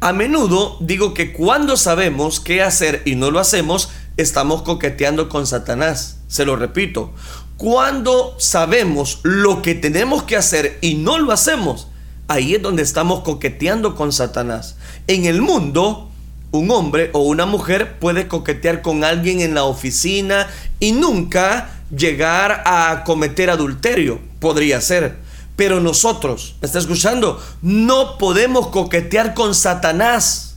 A 0.00 0.12
menudo 0.12 0.76
digo 0.80 1.14
que 1.14 1.32
cuando 1.32 1.76
sabemos 1.76 2.40
qué 2.40 2.62
hacer 2.62 3.02
y 3.04 3.14
no 3.14 3.30
lo 3.30 3.38
hacemos, 3.38 3.90
estamos 4.16 4.62
coqueteando 4.62 5.28
con 5.28 5.46
Satanás. 5.46 6.16
Se 6.26 6.44
lo 6.44 6.56
repito, 6.56 7.12
cuando 7.60 8.36
sabemos 8.38 9.18
lo 9.22 9.60
que 9.60 9.74
tenemos 9.74 10.22
que 10.22 10.38
hacer 10.38 10.78
y 10.80 10.94
no 10.94 11.18
lo 11.18 11.30
hacemos, 11.30 11.88
ahí 12.26 12.54
es 12.54 12.62
donde 12.62 12.82
estamos 12.82 13.20
coqueteando 13.20 13.96
con 13.96 14.14
Satanás. 14.14 14.76
En 15.08 15.26
el 15.26 15.42
mundo, 15.42 16.08
un 16.52 16.70
hombre 16.70 17.10
o 17.12 17.18
una 17.18 17.44
mujer 17.44 17.98
puede 17.98 18.28
coquetear 18.28 18.80
con 18.80 19.04
alguien 19.04 19.42
en 19.42 19.52
la 19.52 19.64
oficina 19.64 20.48
y 20.78 20.92
nunca 20.92 21.68
llegar 21.94 22.62
a 22.64 23.04
cometer 23.04 23.50
adulterio. 23.50 24.20
Podría 24.38 24.80
ser. 24.80 25.18
Pero 25.54 25.80
nosotros, 25.80 26.54
¿me 26.62 26.66
está 26.66 26.78
escuchando? 26.78 27.44
No 27.60 28.16
podemos 28.16 28.68
coquetear 28.68 29.34
con 29.34 29.54
Satanás. 29.54 30.56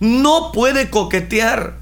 No 0.00 0.50
puede 0.50 0.90
coquetear. 0.90 1.76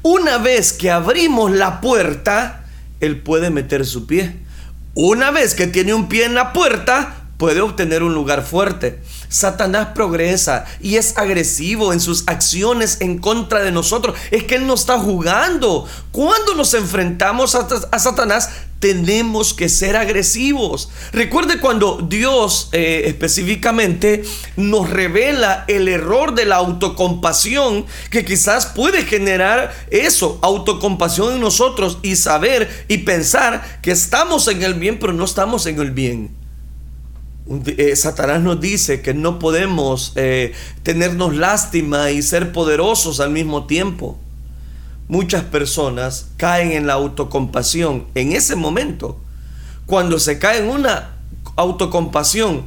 Una 0.00 0.38
vez 0.38 0.72
que 0.72 0.90
abrimos 0.90 1.50
la 1.50 1.82
puerta, 1.82 2.62
él 3.00 3.20
puede 3.20 3.50
meter 3.50 3.84
su 3.86 4.06
pie. 4.06 4.36
Una 4.94 5.30
vez 5.30 5.54
que 5.54 5.66
tiene 5.66 5.94
un 5.94 6.08
pie 6.08 6.24
en 6.24 6.34
la 6.34 6.52
puerta, 6.52 7.26
puede 7.36 7.60
obtener 7.60 8.02
un 8.02 8.14
lugar 8.14 8.42
fuerte. 8.42 9.00
Satanás 9.36 9.88
progresa 9.94 10.64
y 10.80 10.96
es 10.96 11.18
agresivo 11.18 11.92
en 11.92 12.00
sus 12.00 12.24
acciones 12.26 12.96
en 13.00 13.18
contra 13.18 13.62
de 13.62 13.70
nosotros. 13.70 14.16
Es 14.30 14.44
que 14.44 14.54
Él 14.54 14.66
no 14.66 14.72
está 14.72 14.98
jugando. 14.98 15.86
Cuando 16.10 16.54
nos 16.54 16.72
enfrentamos 16.72 17.54
a, 17.54 17.98
Satanás, 17.98 18.48
tenemos 18.78 19.52
que 19.52 19.68
ser 19.68 19.94
agresivos. 19.94 20.88
Recuerde 21.12 21.60
cuando 21.60 21.98
Dios 22.08 22.70
eh, 22.72 23.02
específicamente 23.08 24.24
nos 24.56 24.88
revela 24.88 25.66
el 25.68 25.88
error 25.88 26.34
de 26.34 26.46
la 26.46 26.56
autocompasión 26.56 27.84
que 28.10 28.24
quizás 28.24 28.64
puede 28.64 29.04
generar 29.04 29.74
eso, 29.90 30.38
autocompasión 30.40 31.34
en 31.34 31.40
nosotros 31.40 31.98
y 32.02 32.16
saber 32.16 32.86
y 32.88 32.98
pensar 32.98 33.80
que 33.82 33.90
estamos 33.90 34.48
en 34.48 34.62
el 34.62 34.72
bien 34.74 34.98
pero 34.98 35.12
no 35.12 35.26
estamos 35.26 35.66
en 35.66 35.78
el 35.78 35.90
bien. 35.90 36.45
Eh, 37.48 37.94
Satanás 37.94 38.42
nos 38.42 38.60
dice 38.60 39.02
que 39.02 39.14
no 39.14 39.38
podemos 39.38 40.12
eh, 40.16 40.52
tenernos 40.82 41.36
lástima 41.36 42.10
y 42.10 42.22
ser 42.22 42.52
poderosos 42.52 43.20
al 43.20 43.30
mismo 43.30 43.66
tiempo 43.66 44.18
muchas 45.08 45.44
personas 45.44 46.28
caen 46.36 46.72
en 46.72 46.86
la 46.86 46.94
autocompasión 46.94 48.06
en 48.14 48.32
ese 48.32 48.56
momento. 48.56 49.18
Cuando 49.86 50.18
se 50.18 50.38
cae 50.38 50.58
en 50.58 50.68
una 50.68 51.16
autocompasión, 51.56 52.64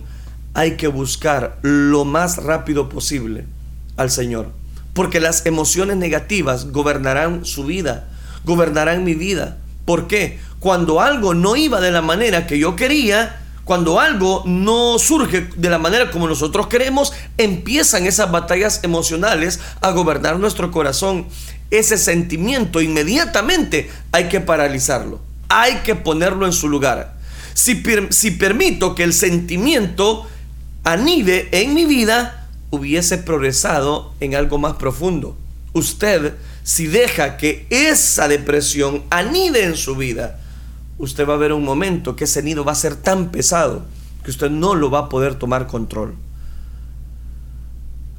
hay 0.53 0.77
que 0.77 0.87
buscar 0.87 1.59
lo 1.61 2.05
más 2.05 2.37
rápido 2.37 2.89
posible 2.89 3.45
al 3.97 4.09
Señor. 4.09 4.51
Porque 4.93 5.19
las 5.19 5.45
emociones 5.45 5.97
negativas 5.97 6.71
gobernarán 6.71 7.45
su 7.45 7.65
vida, 7.65 8.09
gobernarán 8.45 9.03
mi 9.03 9.13
vida. 9.13 9.57
¿Por 9.85 10.07
qué? 10.07 10.39
Cuando 10.59 11.01
algo 11.01 11.33
no 11.33 11.55
iba 11.55 11.79
de 11.79 11.91
la 11.91 12.01
manera 12.01 12.47
que 12.47 12.57
yo 12.57 12.75
quería, 12.75 13.41
cuando 13.69 13.99
algo 13.99 14.41
no 14.47 14.97
surge 14.97 15.47
de 15.55 15.69
la 15.69 15.77
manera 15.77 16.09
como 16.09 16.27
nosotros 16.27 16.65
queremos, 16.65 17.13
empiezan 17.37 18.07
esas 18.07 18.31
batallas 18.31 18.79
emocionales 18.81 19.59
a 19.79 19.91
gobernar 19.91 20.39
nuestro 20.39 20.71
corazón 20.71 21.27
ese 21.69 21.99
sentimiento 21.99 22.81
inmediatamente 22.81 23.91
hay 24.11 24.27
que 24.27 24.39
paralizarlo, 24.39 25.21
hay 25.49 25.75
que 25.83 25.93
ponerlo 25.93 26.47
en 26.47 26.51
su 26.51 26.67
lugar. 26.67 27.19
Si, 27.53 27.83
si 28.09 28.31
permito 28.31 28.95
que 28.95 29.03
el 29.03 29.13
sentimiento 29.13 30.25
anide 30.83 31.49
en 31.51 31.75
mi 31.75 31.85
vida, 31.85 32.47
hubiese 32.71 33.19
progresado 33.19 34.15
en 34.19 34.33
algo 34.33 34.57
más 34.57 34.77
profundo. 34.77 35.37
Usted, 35.73 36.33
si 36.63 36.87
deja 36.87 37.37
que 37.37 37.67
esa 37.69 38.27
depresión 38.27 39.03
anide 39.11 39.63
en 39.63 39.77
su 39.77 39.95
vida, 39.95 40.39
usted 40.99 41.27
va 41.27 41.33
a 41.33 41.37
ver 41.37 41.53
un 41.53 41.63
momento 41.63 42.15
que 42.15 42.25
ese 42.25 42.43
nido 42.43 42.63
va 42.63 42.73
a 42.73 42.75
ser 42.75 42.95
tan 42.95 43.31
pesado 43.31 43.85
que 44.23 44.29
usted 44.29 44.51
no 44.51 44.75
lo 44.75 44.91
va 44.91 44.99
a 44.99 45.09
poder 45.09 45.35
tomar 45.35 45.65
control. 45.65 46.13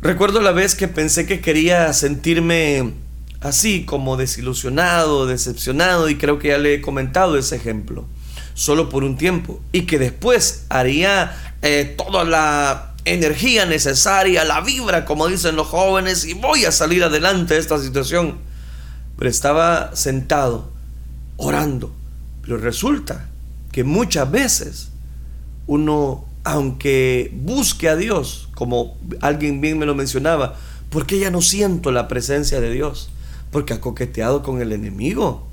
Recuerdo 0.01 0.41
la 0.41 0.53
vez 0.53 0.75
que 0.75 0.89
pensé 0.89 1.27
que 1.27 1.41
quería 1.41 1.93
sentirme 1.93 2.95
así 3.41 3.85
como 3.85 4.17
desilusionado, 4.17 5.27
decepcionado, 5.27 6.09
y 6.09 6.17
creo 6.17 6.39
que 6.39 6.49
ya 6.49 6.59
le 6.59 6.75
he 6.75 6.81
comentado 6.81 7.37
ese 7.37 7.57
ejemplo, 7.57 8.07
solo 8.55 8.89
por 8.89 9.05
un 9.05 9.17
tiempo, 9.17 9.61
y 9.73 9.83
que 9.83 9.99
después 9.99 10.65
haría 10.71 11.55
eh, 11.61 11.95
toda 11.99 12.25
la 12.25 12.95
energía 13.05 13.67
necesaria, 13.67 14.45
la 14.45 14.63
vibra, 14.63 15.05
como 15.05 15.29
dicen 15.29 15.57
los 15.57 15.67
jóvenes, 15.67 16.25
y 16.25 16.33
voy 16.33 16.65
a 16.65 16.73
salir 16.73 17.05
adelante 17.05 17.55
de 17.55 17.61
esta 17.61 17.79
situación. 17.79 18.39
pero 19.19 19.31
estaba 19.31 19.95
sentado 19.95 20.71
orando. 21.37 22.00
Pero 22.43 22.59
resulta 22.59 23.29
que 23.73 23.85
muchas 23.85 24.31
veces 24.31 24.89
uno, 25.67 26.25
aunque 26.45 27.33
busque 27.35 27.89
a 27.89 27.97
Dios, 27.97 28.49
como 28.55 28.97
alguien 29.21 29.61
bien 29.61 29.79
me 29.79 29.87
lo 29.87 29.95
mencionaba, 29.95 30.57
porque 30.91 31.19
ya 31.19 31.31
no 31.31 31.41
siento 31.41 31.93
la 31.93 32.09
presencia 32.09 32.61
de 32.61 32.71
Dios? 32.73 33.11
Porque 33.53 33.75
ha 33.75 33.81
coqueteado 33.81 34.43
con 34.43 34.61
el 34.61 34.73
enemigo. 34.73 35.47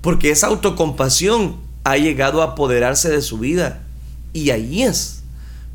Porque 0.00 0.30
esa 0.30 0.48
autocompasión 0.48 1.56
ha 1.84 1.96
llegado 1.96 2.40
a 2.40 2.52
apoderarse 2.52 3.10
de 3.10 3.22
su 3.22 3.38
vida. 3.38 3.82
Y 4.32 4.50
ahí 4.50 4.82
es 4.82 5.22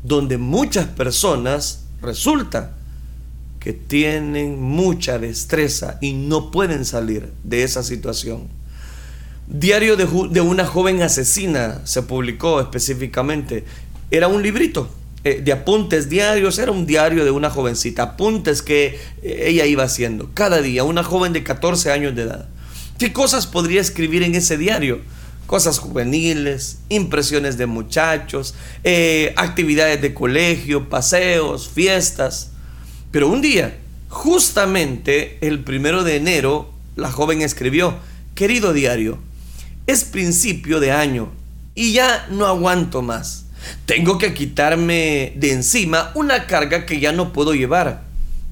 donde 0.02 0.38
muchas 0.38 0.86
personas 0.86 1.84
resulta 2.02 2.72
que 3.60 3.72
tienen 3.72 4.60
mucha 4.60 5.18
destreza 5.18 5.98
y 6.00 6.14
no 6.14 6.50
pueden 6.50 6.84
salir 6.84 7.32
de 7.44 7.62
esa 7.62 7.82
situación. 7.82 8.48
Diario 9.52 9.96
de, 9.96 10.40
una 10.40 10.64
joven 10.64 11.02
asesina 11.02 11.80
se 11.82 12.02
publicó 12.02 12.60
específicamente. 12.60 13.64
Era 14.12 14.28
un 14.28 14.44
librito 14.44 14.88
eh, 15.24 15.40
de 15.42 15.50
apuntes 15.50 16.08
diarios, 16.08 16.60
era 16.60 16.70
un 16.70 16.86
diario 16.86 17.24
de 17.24 17.32
una 17.32 17.50
jovencita, 17.50 18.02
apuntes 18.04 18.62
que 18.62 19.00
eh, 19.24 19.44
ella 19.48 19.66
iba 19.66 19.82
haciendo 19.82 20.30
cada 20.34 20.62
día, 20.62 20.84
una 20.84 21.02
joven 21.02 21.32
de 21.32 21.42
14 21.42 21.90
años 21.90 22.14
de 22.14 22.22
edad. 22.22 22.48
¿Qué 22.96 23.12
cosas 23.12 23.48
podría 23.48 23.80
escribir 23.80 24.22
en 24.22 24.36
ese 24.36 24.56
diario? 24.56 25.00
Cosas 25.48 25.80
juveniles, 25.80 26.78
impresiones 26.88 27.58
de 27.58 27.66
muchachos, 27.66 28.54
eh, 28.84 29.34
actividades 29.36 30.00
de 30.00 30.14
colegio, 30.14 30.88
paseos, 30.88 31.68
fiestas. 31.68 32.52
Pero 33.10 33.26
un 33.26 33.40
día, 33.40 33.76
justamente 34.08 35.38
el 35.40 35.64
primero 35.64 36.04
de 36.04 36.14
enero, 36.14 36.72
la 36.94 37.10
joven 37.10 37.42
escribió, 37.42 37.96
querido 38.36 38.72
diario, 38.72 39.18
es 39.90 40.04
principio 40.04 40.78
de 40.78 40.92
año 40.92 41.30
y 41.74 41.92
ya 41.92 42.26
no 42.30 42.46
aguanto 42.46 43.02
más. 43.02 43.46
Tengo 43.86 44.18
que 44.18 44.34
quitarme 44.34 45.32
de 45.36 45.52
encima 45.52 46.12
una 46.14 46.46
carga 46.46 46.86
que 46.86 47.00
ya 47.00 47.12
no 47.12 47.32
puedo 47.32 47.54
llevar. 47.54 48.04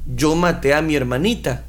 Yo 0.06 0.34
maté 0.34 0.74
a 0.74 0.82
mi 0.82 0.96
hermanita. 0.96 1.64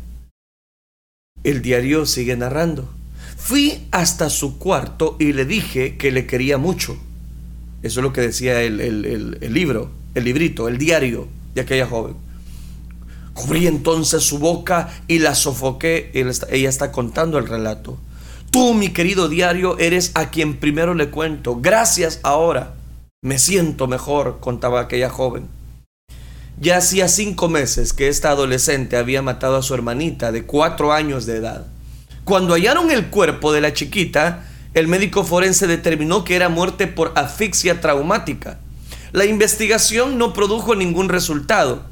El 1.43 1.61
diario 1.61 2.05
sigue 2.05 2.35
narrando. 2.35 2.89
Fui 3.37 3.87
hasta 3.91 4.29
su 4.29 4.57
cuarto 4.57 5.15
y 5.19 5.33
le 5.33 5.45
dije 5.45 5.97
que 5.97 6.11
le 6.11 6.25
quería 6.25 6.57
mucho. 6.57 6.97
Eso 7.81 7.99
es 7.99 8.03
lo 8.03 8.11
que 8.11 8.21
decía 8.21 8.61
el, 8.61 9.53
libro, 9.53 9.91
el 10.15 10.23
librito, 10.25 10.67
el 10.67 10.77
diario 10.77 11.27
de 11.53 11.61
aquella 11.61 11.85
joven. 11.85 12.15
Cubrí 13.33 13.67
entonces 13.67 14.23
su 14.23 14.39
boca 14.39 14.89
y 15.07 15.19
la 15.19 15.35
sofoqué. 15.35 16.11
Ella 16.49 16.69
está 16.69 16.91
contando 16.91 17.37
el 17.37 17.47
relato. 17.47 17.97
Tú, 18.51 18.73
mi 18.73 18.89
querido 18.89 19.29
diario, 19.29 19.77
eres 19.77 20.11
a 20.15 20.31
quien 20.31 20.57
primero 20.57 20.95
le 20.95 21.11
cuento. 21.11 21.57
Gracias 21.61 22.19
ahora. 22.23 22.73
Me 23.21 23.37
siento 23.37 23.85
mejor, 23.85 24.39
contaba 24.39 24.81
aquella 24.81 25.09
joven. 25.09 25.47
Ya 26.59 26.77
hacía 26.77 27.09
cinco 27.09 27.47
meses 27.47 27.93
que 27.93 28.07
esta 28.07 28.31
adolescente 28.31 28.97
había 28.97 29.21
matado 29.21 29.57
a 29.57 29.61
su 29.61 29.75
hermanita 29.75 30.31
de 30.31 30.45
cuatro 30.45 30.91
años 30.91 31.27
de 31.27 31.37
edad. 31.37 31.67
Cuando 32.23 32.55
hallaron 32.55 32.89
el 32.89 33.07
cuerpo 33.07 33.53
de 33.53 33.61
la 33.61 33.73
chiquita, 33.73 34.45
el 34.73 34.87
médico 34.87 35.23
forense 35.23 35.67
determinó 35.67 36.23
que 36.23 36.35
era 36.35 36.49
muerte 36.49 36.87
por 36.87 37.13
asfixia 37.15 37.81
traumática. 37.81 38.57
La 39.11 39.25
investigación 39.25 40.17
no 40.17 40.33
produjo 40.33 40.75
ningún 40.75 41.09
resultado, 41.09 41.83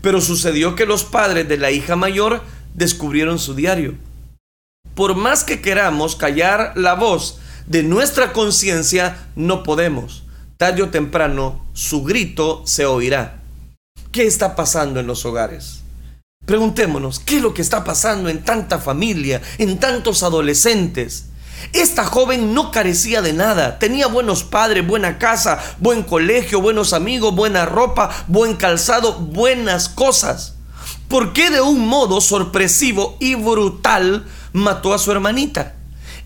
pero 0.00 0.20
sucedió 0.20 0.76
que 0.76 0.86
los 0.86 1.02
padres 1.02 1.48
de 1.48 1.56
la 1.56 1.72
hija 1.72 1.96
mayor 1.96 2.42
descubrieron 2.74 3.40
su 3.40 3.54
diario 3.54 3.94
por 4.94 5.14
más 5.14 5.44
que 5.44 5.60
queramos 5.60 6.16
callar 6.16 6.72
la 6.76 6.94
voz 6.94 7.38
de 7.66 7.82
nuestra 7.82 8.32
conciencia, 8.32 9.16
no 9.36 9.62
podemos. 9.62 10.24
Tarde 10.56 10.82
o 10.82 10.90
temprano, 10.90 11.64
su 11.72 12.04
grito 12.04 12.62
se 12.64 12.86
oirá. 12.86 13.42
¿Qué 14.12 14.26
está 14.26 14.54
pasando 14.54 15.00
en 15.00 15.06
los 15.06 15.24
hogares? 15.24 15.80
Preguntémonos, 16.46 17.20
¿qué 17.20 17.36
es 17.36 17.42
lo 17.42 17.54
que 17.54 17.62
está 17.62 17.84
pasando 17.84 18.28
en 18.28 18.44
tanta 18.44 18.78
familia, 18.78 19.40
en 19.58 19.78
tantos 19.78 20.22
adolescentes? 20.22 21.26
Esta 21.72 22.04
joven 22.04 22.52
no 22.52 22.70
carecía 22.70 23.22
de 23.22 23.32
nada, 23.32 23.78
tenía 23.78 24.06
buenos 24.06 24.44
padres, 24.44 24.86
buena 24.86 25.18
casa, 25.18 25.58
buen 25.78 26.02
colegio, 26.02 26.60
buenos 26.60 26.92
amigos, 26.92 27.34
buena 27.34 27.64
ropa, 27.64 28.10
buen 28.28 28.56
calzado, 28.56 29.14
buenas 29.14 29.88
cosas. 29.88 30.54
¿Por 31.08 31.32
qué 31.32 31.50
de 31.50 31.62
un 31.62 31.88
modo 31.88 32.20
sorpresivo 32.20 33.16
y 33.20 33.34
brutal 33.36 34.26
mató 34.54 34.94
a 34.94 34.98
su 34.98 35.12
hermanita. 35.12 35.74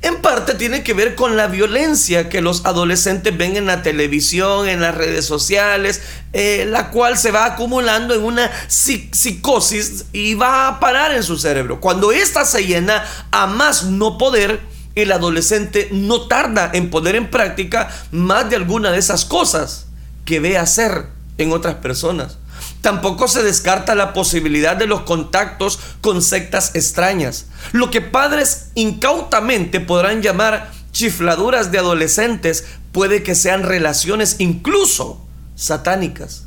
En 0.00 0.22
parte 0.22 0.54
tiene 0.54 0.84
que 0.84 0.94
ver 0.94 1.16
con 1.16 1.36
la 1.36 1.48
violencia 1.48 2.28
que 2.28 2.40
los 2.40 2.64
adolescentes 2.66 3.36
ven 3.36 3.56
en 3.56 3.66
la 3.66 3.82
televisión, 3.82 4.68
en 4.68 4.80
las 4.80 4.94
redes 4.94 5.24
sociales, 5.24 6.02
eh, 6.32 6.66
la 6.68 6.90
cual 6.90 7.18
se 7.18 7.32
va 7.32 7.46
acumulando 7.46 8.14
en 8.14 8.22
una 8.22 8.48
psicosis 8.68 10.04
y 10.12 10.34
va 10.34 10.68
a 10.68 10.78
parar 10.78 11.12
en 11.12 11.24
su 11.24 11.36
cerebro. 11.36 11.80
Cuando 11.80 12.12
ésta 12.12 12.44
se 12.44 12.64
llena 12.64 13.04
a 13.32 13.48
más 13.48 13.84
no 13.84 14.18
poder, 14.18 14.60
el 14.94 15.10
adolescente 15.10 15.88
no 15.90 16.28
tarda 16.28 16.70
en 16.72 16.90
poner 16.90 17.16
en 17.16 17.28
práctica 17.28 17.88
más 18.12 18.48
de 18.48 18.56
alguna 18.56 18.92
de 18.92 18.98
esas 18.98 19.24
cosas 19.24 19.86
que 20.24 20.38
ve 20.38 20.58
hacer 20.58 21.06
en 21.38 21.50
otras 21.50 21.76
personas. 21.76 22.38
Tampoco 22.80 23.28
se 23.28 23.42
descarta 23.42 23.94
la 23.94 24.12
posibilidad 24.12 24.76
de 24.76 24.86
los 24.86 25.02
contactos 25.02 25.78
con 26.00 26.22
sectas 26.22 26.74
extrañas, 26.74 27.46
lo 27.72 27.90
que 27.90 28.00
padres 28.00 28.68
incautamente 28.74 29.80
podrán 29.80 30.22
llamar 30.22 30.70
chifladuras 30.92 31.70
de 31.70 31.78
adolescentes 31.78 32.64
puede 32.92 33.22
que 33.22 33.34
sean 33.34 33.62
relaciones 33.62 34.36
incluso 34.38 35.24
satánicas, 35.54 36.46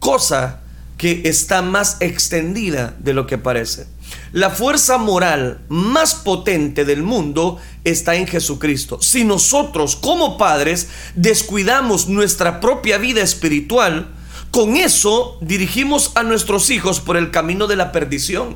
cosa 0.00 0.60
que 0.96 1.22
está 1.24 1.62
más 1.62 1.98
extendida 2.00 2.94
de 2.98 3.12
lo 3.12 3.26
que 3.26 3.38
parece. 3.38 3.86
La 4.32 4.50
fuerza 4.50 4.98
moral 4.98 5.60
más 5.68 6.14
potente 6.14 6.84
del 6.84 7.02
mundo 7.02 7.58
está 7.84 8.14
en 8.14 8.26
Jesucristo. 8.26 9.00
Si 9.00 9.24
nosotros 9.24 9.96
como 9.96 10.38
padres 10.38 10.88
descuidamos 11.14 12.08
nuestra 12.08 12.60
propia 12.60 12.98
vida 12.98 13.22
espiritual, 13.22 14.13
con 14.54 14.76
eso 14.76 15.36
dirigimos 15.40 16.12
a 16.14 16.22
nuestros 16.22 16.70
hijos 16.70 17.00
por 17.00 17.16
el 17.16 17.32
camino 17.32 17.66
de 17.66 17.74
la 17.74 17.90
perdición. 17.90 18.54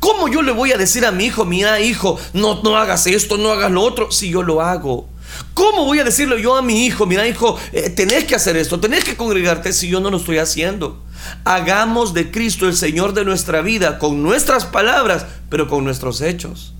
¿Cómo 0.00 0.26
yo 0.26 0.40
le 0.40 0.52
voy 0.52 0.72
a 0.72 0.78
decir 0.78 1.04
a 1.04 1.10
mi 1.10 1.26
hijo, 1.26 1.44
mira 1.44 1.80
hijo, 1.80 2.18
no, 2.32 2.62
no 2.62 2.78
hagas 2.78 3.06
esto, 3.06 3.36
no 3.36 3.50
hagas 3.50 3.70
lo 3.70 3.82
otro, 3.82 4.10
si 4.10 4.30
yo 4.30 4.42
lo 4.42 4.62
hago? 4.62 5.06
¿Cómo 5.52 5.84
voy 5.84 5.98
a 5.98 6.04
decirle 6.04 6.40
yo 6.40 6.56
a 6.56 6.62
mi 6.62 6.86
hijo, 6.86 7.04
mira 7.04 7.28
hijo, 7.28 7.58
eh, 7.72 7.90
tenés 7.90 8.24
que 8.24 8.34
hacer 8.34 8.56
esto, 8.56 8.80
tenés 8.80 9.04
que 9.04 9.18
congregarte 9.18 9.74
si 9.74 9.86
yo 9.86 10.00
no 10.00 10.10
lo 10.10 10.16
estoy 10.16 10.38
haciendo? 10.38 11.02
Hagamos 11.44 12.14
de 12.14 12.30
Cristo 12.30 12.66
el 12.66 12.74
Señor 12.74 13.12
de 13.12 13.26
nuestra 13.26 13.60
vida 13.60 13.98
con 13.98 14.22
nuestras 14.22 14.64
palabras, 14.64 15.26
pero 15.50 15.68
con 15.68 15.84
nuestros 15.84 16.22
hechos. 16.22 16.72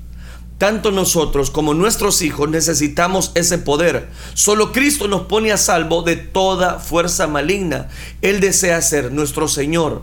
Tanto 0.64 0.92
nosotros 0.92 1.50
como 1.50 1.74
nuestros 1.74 2.22
hijos 2.22 2.48
necesitamos 2.48 3.32
ese 3.34 3.58
poder. 3.58 4.08
Solo 4.32 4.72
Cristo 4.72 5.08
nos 5.08 5.26
pone 5.26 5.52
a 5.52 5.58
salvo 5.58 6.00
de 6.00 6.16
toda 6.16 6.78
fuerza 6.78 7.26
maligna. 7.26 7.90
Él 8.22 8.40
desea 8.40 8.80
ser 8.80 9.12
nuestro 9.12 9.46
Señor. 9.46 10.00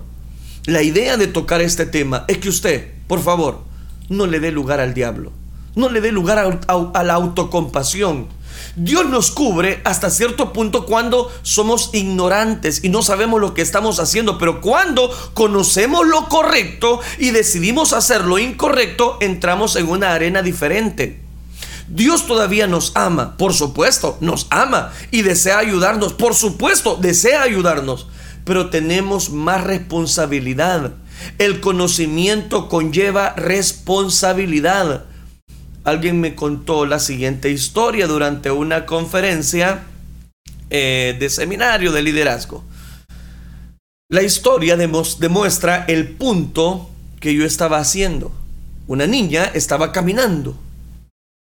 La 0.67 0.84
idea 0.84 1.17
de 1.17 1.26
tocar 1.26 1.62
este 1.62 1.88
tema 1.88 2.26
es 2.28 2.38
que 2.38 2.50
usted, 2.50 2.91
por 3.08 3.21
favor, 3.24 3.62
no 4.08 4.28
le 4.28 4.39
dé 4.39 4.52
lugar 4.52 4.80
al 4.80 4.93
diablo. 4.93 5.32
No 5.74 5.89
le 5.89 6.00
dé 6.00 6.12
lugar 6.12 6.60
a, 6.67 7.04
la 7.04 7.13
autocompasión 7.15 8.28
Dios 8.75 9.05
nos 9.07 9.31
cubre 9.31 9.81
hasta 9.84 10.10
cierto 10.10 10.53
punto 10.53 10.86
cuando 10.86 11.29
somos 11.41 11.89
ignorantes 11.93 12.84
y 12.84 12.89
no 12.89 13.01
sabemos 13.01 13.41
lo 13.41 13.53
que 13.53 13.62
estamos 13.62 13.99
haciendo, 13.99 14.38
pero 14.38 14.62
cuando 14.62 15.12
conocemos 15.34 16.07
lo 16.07 16.29
correcto 16.29 17.01
y 17.17 17.31
decidimos 17.31 17.91
hacer 17.91 18.23
lo 18.23 18.39
incorrecto, 18.39 19.17
entramos 19.19 19.75
en 19.75 19.89
una 19.89 20.13
arena 20.13 20.41
diferente. 20.41 21.19
Dios 21.89 22.25
todavía 22.25 22.67
nos 22.67 22.93
ama, 22.95 23.36
por 23.36 23.53
supuesto, 23.53 24.17
nos 24.21 24.47
ama 24.49 24.93
y 25.12 25.23
desea 25.23 25.57
ayudarnos, 25.57 26.13
por 26.13 26.34
supuesto, 26.34 26.95
desea 26.95 27.41
ayudarnos, 27.41 28.07
pero 28.45 28.69
tenemos 28.69 29.31
más 29.31 29.65
responsabilidad. 29.65 30.93
El 31.38 31.60
conocimiento 31.60 32.69
conlleva 32.69 33.34
responsabilidad. 33.34 35.05
Alguien 35.84 36.22
me 36.22 36.36
contó 36.36 36.86
la 36.86 37.00
siguiente 37.00 37.50
historia 37.50 38.06
durante 38.06 38.52
una 38.52 38.86
conferencia 38.86 39.84
eh, 40.70 41.17
de 41.20 41.30
seminario 41.30 41.91
de 41.91 42.04
liderazgo. 42.04 42.63
La 44.10 44.22
historia 44.22 44.78
demuestra 44.78 45.86
el 45.88 46.10
punto 46.10 46.89
que 47.20 47.34
yo 47.34 47.46
estaba 47.46 47.80
haciendo. 47.80 48.32
Una 48.88 49.08
niña 49.08 49.46
estaba 49.54 49.91
caminando, 49.91 50.56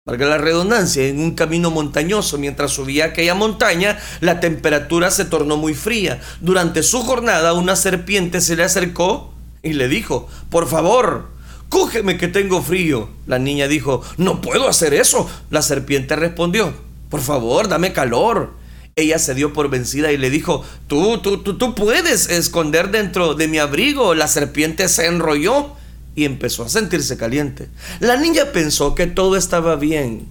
valga 0.06 0.26
la 0.26 0.38
redundancia, 0.38 1.08
en 1.08 1.20
un 1.20 1.36
camino 1.36 1.72
montañoso. 1.72 2.38
Mientras 2.38 2.72
subía 2.72 3.06
aquella 3.06 3.36
montaña, 3.36 4.00
la 4.20 4.40
temperatura 4.40 5.12
se 5.12 5.26
tornó 5.26 5.56
muy 5.56 5.76
fría. 5.76 6.20
Durante 6.42 6.84
su 6.84 7.04
jornada, 7.04 7.54
una 7.54 7.76
serpiente 7.76 8.42
se 8.42 8.56
le 8.56 8.64
acercó 8.64 9.34
y 9.64 9.74
le 9.74 9.88
dijo, 9.88 10.28
por 10.50 10.68
favor, 10.68 11.35
cógeme 11.76 12.18
que 12.18 12.30
tengo 12.30 12.62
frío. 12.62 13.10
La 13.28 13.38
niña 13.38 13.68
dijo, 13.68 14.02
no 14.16 14.40
puedo 14.40 14.70
hacer 14.70 14.94
eso. 14.94 15.30
La 15.50 15.62
serpiente 15.62 16.16
respondió, 16.16 16.74
por 17.10 17.20
favor, 17.20 17.68
dame 17.68 17.92
calor. 17.92 18.54
Ella 18.96 19.20
se 19.20 19.36
dio 19.36 19.52
por 19.52 19.70
vencida 19.70 20.14
y 20.14 20.18
le 20.18 20.30
dijo, 20.30 20.64
tú, 20.88 21.18
tú, 21.18 21.44
tú, 21.44 21.58
tú 21.58 21.76
puedes 21.76 22.30
esconder 22.30 22.92
dentro 22.92 23.34
de 23.34 23.50
mi 23.50 23.58
abrigo. 23.58 24.16
La 24.16 24.30
serpiente 24.30 24.88
se 24.88 25.08
enrolló 25.08 25.74
y 26.16 26.24
empezó 26.24 26.64
a 26.64 26.70
sentirse 26.70 27.18
caliente. 27.18 27.68
La 28.00 28.16
niña 28.16 28.54
pensó 28.54 28.96
que 28.96 29.08
todo 29.08 29.36
estaba 29.36 29.76
bien 29.76 30.28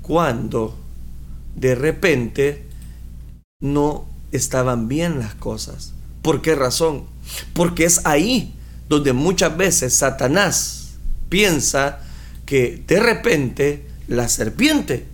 cuando 0.00 0.78
de 1.56 1.74
repente 1.74 2.68
no 3.60 4.04
estaban 4.30 4.86
bien 4.86 5.18
las 5.18 5.34
cosas. 5.34 5.92
¿Por 6.22 6.40
qué 6.40 6.54
razón? 6.54 7.02
Porque 7.52 7.84
es 7.84 8.06
ahí 8.06 8.54
donde 8.88 9.12
muchas 9.12 9.56
veces 9.56 9.92
Satanás 9.96 10.83
piensa 11.34 11.98
que 12.46 12.84
de 12.86 13.00
repente 13.00 13.84
la 14.06 14.28
serpiente 14.28 15.04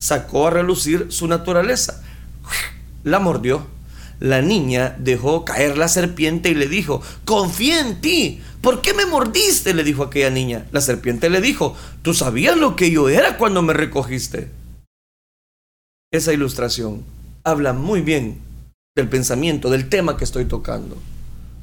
sacó 0.00 0.46
a 0.46 0.50
relucir 0.50 1.08
su 1.10 1.28
naturaleza. 1.28 2.02
La 3.04 3.18
mordió. 3.18 3.66
La 4.20 4.40
niña 4.40 4.96
dejó 4.98 5.44
caer 5.44 5.76
la 5.76 5.88
serpiente 5.88 6.48
y 6.48 6.54
le 6.54 6.66
dijo, 6.66 7.02
confía 7.26 7.80
en 7.80 8.00
ti. 8.00 8.40
¿Por 8.62 8.80
qué 8.80 8.94
me 8.94 9.04
mordiste? 9.04 9.74
le 9.74 9.84
dijo 9.84 10.02
aquella 10.02 10.30
niña. 10.30 10.66
La 10.72 10.80
serpiente 10.80 11.28
le 11.28 11.42
dijo, 11.42 11.76
tú 12.00 12.14
sabías 12.14 12.56
lo 12.56 12.74
que 12.74 12.90
yo 12.90 13.10
era 13.10 13.36
cuando 13.36 13.60
me 13.60 13.74
recogiste. 13.74 14.48
Esa 16.10 16.32
ilustración 16.32 17.04
habla 17.44 17.74
muy 17.74 18.00
bien 18.00 18.38
del 18.96 19.10
pensamiento, 19.10 19.68
del 19.68 19.90
tema 19.90 20.16
que 20.16 20.24
estoy 20.24 20.46
tocando. 20.46 20.96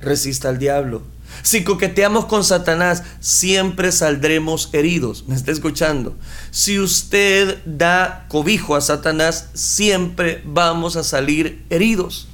Resista 0.01 0.49
al 0.49 0.59
diablo. 0.59 1.01
Si 1.41 1.63
coqueteamos 1.63 2.25
con 2.25 2.43
Satanás, 2.43 3.03
siempre 3.19 3.91
saldremos 3.91 4.69
heridos. 4.73 5.25
¿Me 5.27 5.35
está 5.35 5.51
escuchando? 5.51 6.15
Si 6.51 6.79
usted 6.79 7.57
da 7.65 8.25
cobijo 8.29 8.75
a 8.75 8.81
Satanás, 8.81 9.49
siempre 9.53 10.41
vamos 10.45 10.95
a 10.95 11.03
salir 11.03 11.65
heridos. 11.69 12.27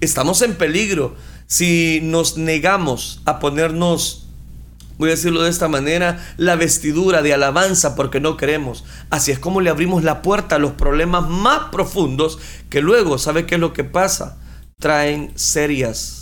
Estamos 0.00 0.42
en 0.42 0.54
peligro 0.54 1.16
si 1.46 2.00
nos 2.02 2.36
negamos 2.36 3.20
a 3.24 3.40
ponernos 3.40 4.26
voy 5.00 5.08
a 5.08 5.12
decirlo 5.12 5.42
de 5.42 5.48
esta 5.48 5.66
manera, 5.66 6.22
la 6.36 6.56
vestidura 6.56 7.22
de 7.22 7.32
alabanza 7.32 7.96
porque 7.96 8.20
no 8.20 8.36
queremos. 8.36 8.84
Así 9.08 9.30
es 9.30 9.38
como 9.38 9.62
le 9.62 9.70
abrimos 9.70 10.04
la 10.04 10.20
puerta 10.20 10.56
a 10.56 10.58
los 10.58 10.72
problemas 10.72 11.26
más 11.26 11.70
profundos 11.72 12.38
que 12.68 12.82
luego, 12.82 13.16
¿sabe 13.16 13.46
qué 13.46 13.54
es 13.54 13.60
lo 13.62 13.72
que 13.72 13.82
pasa? 13.82 14.36
Traen 14.78 15.32
serias, 15.36 16.19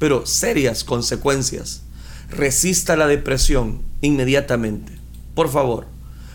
pero 0.00 0.26
serias 0.26 0.82
consecuencias. 0.82 1.82
Resista 2.30 2.96
la 2.96 3.06
depresión 3.06 3.82
inmediatamente. 4.00 4.92
Por 5.34 5.48
favor, 5.52 5.86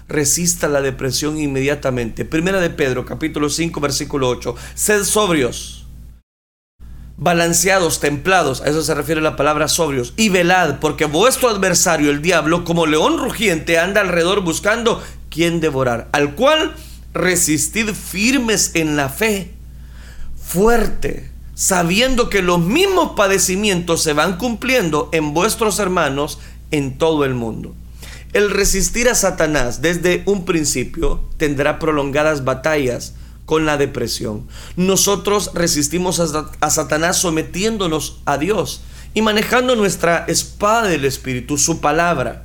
resista 0.07 0.69
la 0.69 0.81
depresión 0.81 1.37
inmediatamente. 1.37 2.23
Primera 2.23 2.61
de 2.61 2.69
Pedro, 2.69 3.05
capítulo 3.05 3.49
5, 3.49 3.81
versículo 3.81 4.29
8. 4.29 4.55
Sed 4.75 5.03
sobrios 5.03 5.81
balanceados, 7.17 7.99
templados, 8.01 8.61
a 8.61 8.67
eso 8.67 8.83
se 8.83 8.93
refiere 8.93 9.21
la 9.21 9.35
palabra 9.35 9.67
sobrios, 9.67 10.13
y 10.17 10.29
velad, 10.29 10.79
porque 10.79 11.05
vuestro 11.05 11.49
adversario, 11.49 12.11
el 12.11 12.21
diablo, 12.21 12.65
como 12.65 12.85
león 12.85 13.17
rugiente, 13.17 13.79
anda 13.79 14.01
alrededor 14.01 14.41
buscando 14.41 15.01
quien 15.29 15.61
devorar, 15.61 16.09
al 16.11 16.35
cual 16.35 16.75
resistid 17.13 17.91
firmes 17.91 18.71
en 18.75 18.97
la 18.97 19.09
fe, 19.09 19.53
fuerte, 20.35 21.31
sabiendo 21.55 22.29
que 22.29 22.43
los 22.43 22.59
mismos 22.59 23.13
padecimientos 23.15 24.03
se 24.03 24.13
van 24.13 24.37
cumpliendo 24.37 25.09
en 25.11 25.33
vuestros 25.33 25.79
hermanos 25.79 26.37
en 26.69 26.97
todo 26.97 27.25
el 27.25 27.33
mundo. 27.33 27.73
El 28.33 28.51
resistir 28.51 29.09
a 29.09 29.15
Satanás 29.15 29.81
desde 29.81 30.21
un 30.25 30.45
principio 30.45 31.21
tendrá 31.37 31.79
prolongadas 31.79 32.43
batallas, 32.43 33.15
con 33.45 33.65
la 33.65 33.77
depresión. 33.77 34.47
Nosotros 34.75 35.51
resistimos 35.53 36.19
a, 36.19 36.69
Satanás 36.69 37.17
sometiéndonos 37.17 38.21
a 38.25 38.37
Dios 38.37 38.81
y 39.13 39.21
manejando 39.21 39.75
nuestra 39.75 40.25
espada 40.27 40.87
del 40.87 41.05
Espíritu, 41.05 41.57
su 41.57 41.79
palabra. 41.79 42.44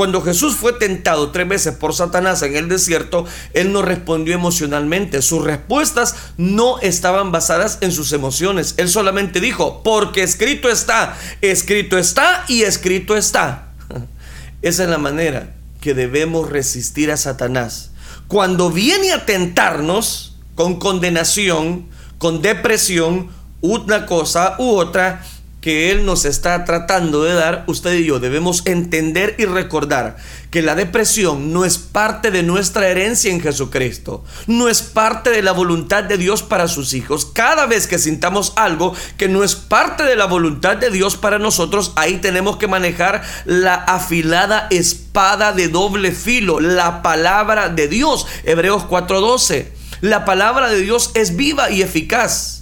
Cuando 0.00 0.22
Jesús 0.22 0.56
fue 0.56 0.72
tentado 0.72 1.30
tres 1.30 1.46
veces 1.46 1.74
por 1.74 1.94
Satanás 1.94 2.40
en 2.40 2.56
el 2.56 2.70
desierto, 2.70 3.26
Él 3.52 3.70
no 3.70 3.82
respondió 3.82 4.32
emocionalmente. 4.34 5.20
Sus 5.20 5.44
respuestas 5.44 6.14
no 6.38 6.78
estaban 6.80 7.32
basadas 7.32 7.76
en 7.82 7.92
sus 7.92 8.14
emociones. 8.14 8.72
Él 8.78 8.88
solamente 8.88 9.40
dijo, 9.40 9.82
porque 9.82 10.22
escrito 10.22 10.70
está, 10.70 11.18
escrito 11.42 11.98
está 11.98 12.46
y 12.48 12.62
escrito 12.62 13.14
está. 13.14 13.74
Esa 14.62 14.84
es 14.84 14.88
la 14.88 14.96
manera 14.96 15.52
que 15.82 15.92
debemos 15.92 16.48
resistir 16.48 17.10
a 17.10 17.18
Satanás. 17.18 17.90
Cuando 18.26 18.70
viene 18.70 19.12
a 19.12 19.26
tentarnos, 19.26 20.38
con 20.54 20.78
condenación, 20.78 21.90
con 22.16 22.40
depresión, 22.40 23.28
una 23.60 24.06
cosa 24.06 24.56
u 24.58 24.76
otra 24.76 25.22
que 25.60 25.90
Él 25.90 26.06
nos 26.06 26.24
está 26.24 26.64
tratando 26.64 27.22
de 27.22 27.34
dar, 27.34 27.64
usted 27.66 27.94
y 27.94 28.04
yo 28.04 28.18
debemos 28.18 28.62
entender 28.66 29.36
y 29.38 29.44
recordar 29.44 30.16
que 30.50 30.62
la 30.62 30.74
depresión 30.74 31.52
no 31.52 31.64
es 31.64 31.78
parte 31.78 32.30
de 32.30 32.42
nuestra 32.42 32.88
herencia 32.88 33.30
en 33.30 33.40
Jesucristo, 33.40 34.24
no 34.46 34.68
es 34.68 34.82
parte 34.82 35.30
de 35.30 35.42
la 35.42 35.52
voluntad 35.52 36.04
de 36.04 36.16
Dios 36.16 36.42
para 36.42 36.66
sus 36.66 36.94
hijos. 36.94 37.26
Cada 37.26 37.66
vez 37.66 37.86
que 37.86 37.98
sintamos 37.98 38.52
algo 38.56 38.94
que 39.16 39.28
no 39.28 39.44
es 39.44 39.54
parte 39.54 40.02
de 40.02 40.16
la 40.16 40.24
voluntad 40.26 40.76
de 40.76 40.90
Dios 40.90 41.16
para 41.16 41.38
nosotros, 41.38 41.92
ahí 41.96 42.16
tenemos 42.16 42.56
que 42.56 42.66
manejar 42.66 43.22
la 43.44 43.74
afilada 43.74 44.66
espada 44.70 45.52
de 45.52 45.68
doble 45.68 46.12
filo, 46.12 46.60
la 46.60 47.02
palabra 47.02 47.68
de 47.68 47.86
Dios. 47.86 48.26
Hebreos 48.44 48.84
4:12. 48.84 49.72
La 50.00 50.24
palabra 50.24 50.70
de 50.70 50.80
Dios 50.80 51.10
es 51.14 51.36
viva 51.36 51.70
y 51.70 51.82
eficaz. 51.82 52.59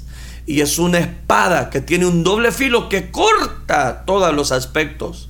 Y 0.49 0.63
es 0.63 0.79
una 0.79 0.99
espada 0.99 1.69
que 1.69 1.83
tiene 1.83 2.07
un 2.07 2.25
doble 2.25 2.53
filo 2.53 2.89
que 2.89 3.11
corta 3.11 4.07
todos 4.07 4.35
los 4.35 4.51
aspectos 4.51 5.29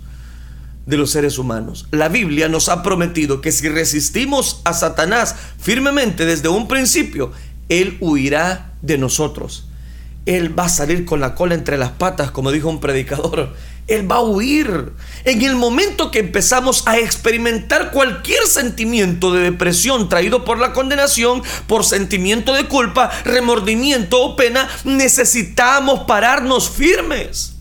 de 0.87 0.97
los 0.97 1.11
seres 1.11 1.39
humanos. 1.39 1.89
La 1.91 2.09
Biblia 2.09 2.49
nos 2.49 2.69
ha 2.69 2.85
prometido 2.85 3.41
que 3.41 3.51
si 3.51 3.69
resistimos 3.69 4.61
a 4.65 4.75
Satanás 4.75 5.35
firmemente 5.59 6.25
desde 6.25 6.49
un 6.49 6.69
principio, 6.69 7.33
Él 7.69 7.97
huirá 7.99 8.75
de 8.81 8.97
nosotros. 8.97 9.67
Él 10.25 10.57
va 10.57 10.67
a 10.67 10.69
salir 10.69 11.05
con 11.05 11.19
la 11.19 11.35
cola 11.35 11.57
entre 11.57 11.79
las 11.79 11.91
patas, 11.91 12.31
como 12.31 12.53
dijo 12.53 12.69
un 12.69 12.79
predicador. 12.79 13.57
Él 13.89 14.11
va 14.11 14.17
a 14.17 14.23
huir. 14.23 14.93
En 15.25 15.43
el 15.43 15.57
momento 15.57 16.11
que 16.11 16.21
empezamos 16.21 16.87
a 16.87 16.99
experimentar 16.99 17.91
cualquier 17.91 18.47
sentimiento 18.47 19.33
de 19.33 19.41
depresión 19.41 20.09
traído 20.09 20.45
por 20.45 20.59
la 20.59 20.73
condenación, 20.73 21.43
por 21.67 21.85
sentimiento 21.85 22.53
de 22.53 22.69
culpa, 22.69 23.11
remordimiento 23.25 24.23
o 24.23 24.37
pena, 24.37 24.69
necesitamos 24.85 26.01
pararnos 26.01 26.71
firmes. 26.71 27.55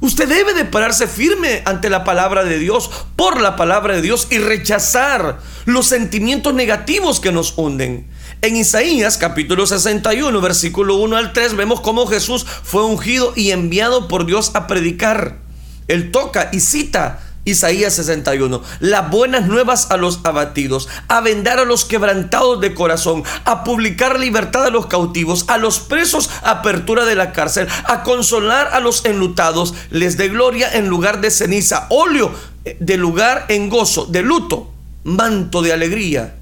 Usted 0.00 0.28
debe 0.28 0.54
de 0.54 0.64
pararse 0.64 1.08
firme 1.08 1.62
ante 1.64 1.90
la 1.90 2.04
palabra 2.04 2.44
de 2.44 2.58
Dios, 2.58 2.88
por 3.16 3.40
la 3.40 3.56
palabra 3.56 3.96
de 3.96 4.02
Dios 4.02 4.28
y 4.30 4.38
rechazar 4.38 5.40
los 5.64 5.86
sentimientos 5.86 6.54
negativos 6.54 7.18
que 7.18 7.32
nos 7.32 7.54
hunden. 7.56 8.08
En 8.40 8.54
Isaías 8.54 9.18
capítulo 9.18 9.66
61, 9.66 10.40
versículo 10.40 10.96
1 10.96 11.16
al 11.16 11.32
3, 11.32 11.56
vemos 11.56 11.80
cómo 11.80 12.06
Jesús 12.06 12.46
fue 12.46 12.84
ungido 12.84 13.32
y 13.34 13.50
enviado 13.50 14.06
por 14.06 14.24
Dios 14.24 14.52
a 14.54 14.68
predicar. 14.68 15.47
Él 15.88 16.10
toca 16.10 16.50
y 16.52 16.60
cita 16.60 17.20
Isaías 17.48 17.94
61, 17.94 18.62
las 18.80 19.10
buenas 19.10 19.46
nuevas 19.46 19.90
a 19.90 19.96
los 19.96 20.20
abatidos, 20.24 20.86
a 21.08 21.22
vendar 21.22 21.58
a 21.58 21.64
los 21.64 21.86
quebrantados 21.86 22.60
de 22.60 22.74
corazón, 22.74 23.24
a 23.46 23.64
publicar 23.64 24.20
libertad 24.20 24.66
a 24.66 24.70
los 24.70 24.86
cautivos, 24.86 25.46
a 25.48 25.56
los 25.56 25.80
presos 25.80 26.28
apertura 26.42 27.06
de 27.06 27.14
la 27.14 27.32
cárcel, 27.32 27.66
a 27.86 28.02
consolar 28.02 28.68
a 28.74 28.80
los 28.80 29.06
enlutados, 29.06 29.74
les 29.90 30.18
dé 30.18 30.28
gloria 30.28 30.70
en 30.74 30.88
lugar 30.88 31.22
de 31.22 31.30
ceniza, 31.30 31.86
óleo 31.88 32.30
de 32.78 32.96
lugar 32.98 33.46
en 33.48 33.70
gozo, 33.70 34.04
de 34.04 34.22
luto, 34.22 34.70
manto 35.04 35.62
de 35.62 35.72
alegría 35.72 36.34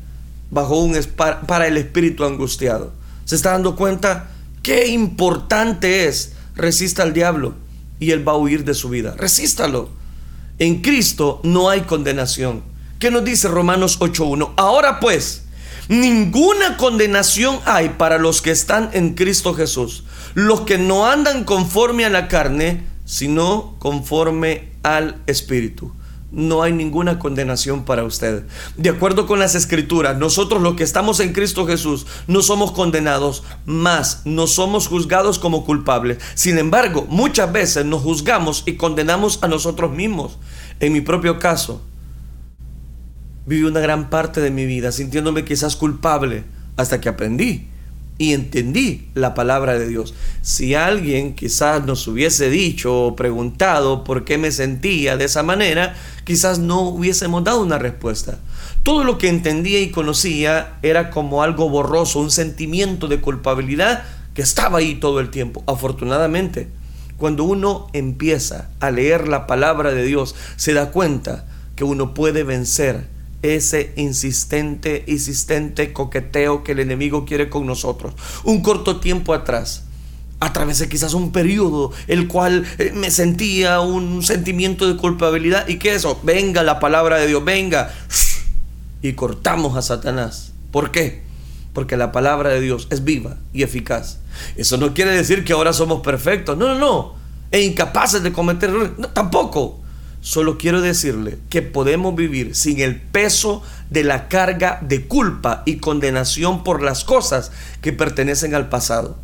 bajo 0.50 0.76
un 0.78 0.98
para 1.46 1.68
el 1.68 1.76
espíritu 1.76 2.24
angustiado. 2.24 2.92
¿Se 3.24 3.36
está 3.36 3.52
dando 3.52 3.76
cuenta 3.76 4.30
qué 4.62 4.88
importante 4.88 6.08
es? 6.08 6.32
Resista 6.56 7.04
al 7.04 7.12
diablo 7.12 7.65
y 7.98 8.10
él 8.10 8.26
va 8.26 8.32
a 8.32 8.36
huir 8.36 8.64
de 8.64 8.74
su 8.74 8.88
vida. 8.88 9.14
Resístalo. 9.16 9.90
En 10.58 10.80
Cristo 10.82 11.40
no 11.42 11.70
hay 11.70 11.82
condenación. 11.82 12.62
¿Qué 12.98 13.10
nos 13.10 13.24
dice 13.24 13.48
Romanos 13.48 13.98
8.1? 14.00 14.52
Ahora 14.56 15.00
pues, 15.00 15.44
ninguna 15.88 16.76
condenación 16.76 17.58
hay 17.66 17.90
para 17.90 18.18
los 18.18 18.40
que 18.40 18.50
están 18.50 18.90
en 18.92 19.14
Cristo 19.14 19.54
Jesús, 19.54 20.04
los 20.34 20.62
que 20.62 20.78
no 20.78 21.06
andan 21.06 21.44
conforme 21.44 22.04
a 22.04 22.10
la 22.10 22.28
carne, 22.28 22.84
sino 23.04 23.74
conforme 23.78 24.70
al 24.82 25.22
Espíritu 25.26 25.92
no 26.36 26.62
hay 26.62 26.72
ninguna 26.72 27.18
condenación 27.18 27.84
para 27.84 28.04
usted. 28.04 28.44
De 28.76 28.90
acuerdo 28.90 29.26
con 29.26 29.38
las 29.38 29.54
escrituras, 29.54 30.18
nosotros 30.18 30.62
los 30.62 30.76
que 30.76 30.84
estamos 30.84 31.18
en 31.20 31.32
Cristo 31.32 31.66
Jesús 31.66 32.06
no 32.28 32.42
somos 32.42 32.72
condenados, 32.72 33.42
más 33.64 34.20
no 34.26 34.46
somos 34.46 34.86
juzgados 34.86 35.38
como 35.38 35.64
culpables. 35.64 36.18
Sin 36.34 36.58
embargo, 36.58 37.06
muchas 37.08 37.50
veces 37.50 37.86
nos 37.86 38.02
juzgamos 38.02 38.62
y 38.66 38.74
condenamos 38.74 39.38
a 39.42 39.48
nosotros 39.48 39.90
mismos. 39.90 40.38
En 40.78 40.92
mi 40.92 41.00
propio 41.00 41.38
caso, 41.38 41.80
viví 43.46 43.64
una 43.64 43.80
gran 43.80 44.10
parte 44.10 44.42
de 44.42 44.50
mi 44.50 44.66
vida 44.66 44.92
sintiéndome 44.92 45.44
quizás 45.44 45.74
culpable 45.74 46.44
hasta 46.76 47.00
que 47.00 47.08
aprendí 47.08 47.70
y 48.18 48.32
entendí 48.32 49.08
la 49.14 49.34
palabra 49.34 49.78
de 49.78 49.88
Dios. 49.88 50.14
Si 50.42 50.74
alguien 50.74 51.34
quizás 51.34 51.84
nos 51.84 52.06
hubiese 52.08 52.48
dicho 52.50 53.06
o 53.06 53.16
preguntado 53.16 54.04
por 54.04 54.24
qué 54.24 54.38
me 54.38 54.50
sentía 54.50 55.16
de 55.16 55.26
esa 55.26 55.42
manera, 55.42 55.94
quizás 56.24 56.58
no 56.58 56.80
hubiésemos 56.82 57.44
dado 57.44 57.62
una 57.62 57.78
respuesta. 57.78 58.38
Todo 58.82 59.04
lo 59.04 59.18
que 59.18 59.28
entendía 59.28 59.80
y 59.80 59.90
conocía 59.90 60.78
era 60.82 61.10
como 61.10 61.42
algo 61.42 61.68
borroso, 61.68 62.20
un 62.20 62.30
sentimiento 62.30 63.08
de 63.08 63.20
culpabilidad 63.20 64.04
que 64.34 64.42
estaba 64.42 64.78
ahí 64.78 64.94
todo 64.94 65.20
el 65.20 65.30
tiempo. 65.30 65.64
Afortunadamente, 65.66 66.68
cuando 67.16 67.44
uno 67.44 67.88
empieza 67.92 68.70
a 68.80 68.90
leer 68.90 69.28
la 69.28 69.46
palabra 69.46 69.92
de 69.92 70.04
Dios, 70.04 70.34
se 70.56 70.72
da 70.72 70.90
cuenta 70.90 71.46
que 71.74 71.84
uno 71.84 72.14
puede 72.14 72.44
vencer 72.44 73.08
ese 73.54 73.92
insistente, 73.96 75.04
insistente 75.06 75.92
coqueteo 75.92 76.64
que 76.64 76.72
el 76.72 76.80
enemigo 76.80 77.24
quiere 77.24 77.48
con 77.48 77.66
nosotros. 77.66 78.14
Un 78.44 78.62
corto 78.62 78.98
tiempo 78.98 79.34
atrás, 79.34 79.84
atravesé 80.40 80.88
quizás 80.88 81.14
un 81.14 81.32
periodo 81.32 81.92
el 82.08 82.28
cual 82.28 82.64
eh, 82.78 82.92
me 82.94 83.10
sentía 83.10 83.80
un 83.80 84.22
sentimiento 84.22 84.86
de 84.86 84.96
culpabilidad. 84.96 85.68
¿Y 85.68 85.78
qué 85.78 85.90
es 85.90 85.96
eso? 85.96 86.20
Venga 86.22 86.62
la 86.62 86.78
palabra 86.80 87.16
de 87.18 87.26
Dios, 87.26 87.44
venga. 87.44 87.92
Y 89.02 89.12
cortamos 89.12 89.76
a 89.76 89.82
Satanás. 89.82 90.52
¿Por 90.70 90.90
qué? 90.90 91.22
Porque 91.72 91.96
la 91.96 92.12
palabra 92.12 92.50
de 92.50 92.60
Dios 92.60 92.88
es 92.90 93.04
viva 93.04 93.36
y 93.52 93.62
eficaz. 93.62 94.18
Eso 94.56 94.76
no 94.76 94.94
quiere 94.94 95.12
decir 95.12 95.44
que 95.44 95.52
ahora 95.52 95.72
somos 95.72 96.00
perfectos. 96.00 96.56
No, 96.56 96.68
no, 96.68 96.78
no. 96.78 97.14
E 97.50 97.62
incapaces 97.62 98.22
de 98.22 98.32
cometer 98.32 98.70
errores. 98.70 98.92
tampoco. 99.12 99.80
Solo 100.20 100.58
quiero 100.58 100.80
decirle 100.80 101.38
que 101.50 101.62
podemos 101.62 102.14
vivir 102.14 102.54
sin 102.56 102.80
el 102.80 103.00
peso 103.00 103.62
de 103.90 104.04
la 104.04 104.28
carga 104.28 104.80
de 104.82 105.06
culpa 105.06 105.62
y 105.66 105.76
condenación 105.76 106.64
por 106.64 106.82
las 106.82 107.04
cosas 107.04 107.52
que 107.80 107.92
pertenecen 107.92 108.54
al 108.54 108.68
pasado. 108.68 109.18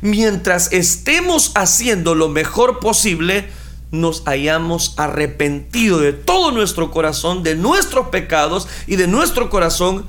Mientras 0.00 0.72
estemos 0.72 1.52
haciendo 1.54 2.14
lo 2.14 2.28
mejor 2.28 2.80
posible, 2.80 3.48
nos 3.90 4.22
hayamos 4.26 4.94
arrepentido 4.96 5.98
de 5.98 6.12
todo 6.12 6.50
nuestro 6.50 6.90
corazón, 6.90 7.42
de 7.42 7.54
nuestros 7.54 8.08
pecados 8.08 8.68
y 8.86 8.96
de 8.96 9.06
nuestro 9.06 9.50
corazón, 9.50 10.04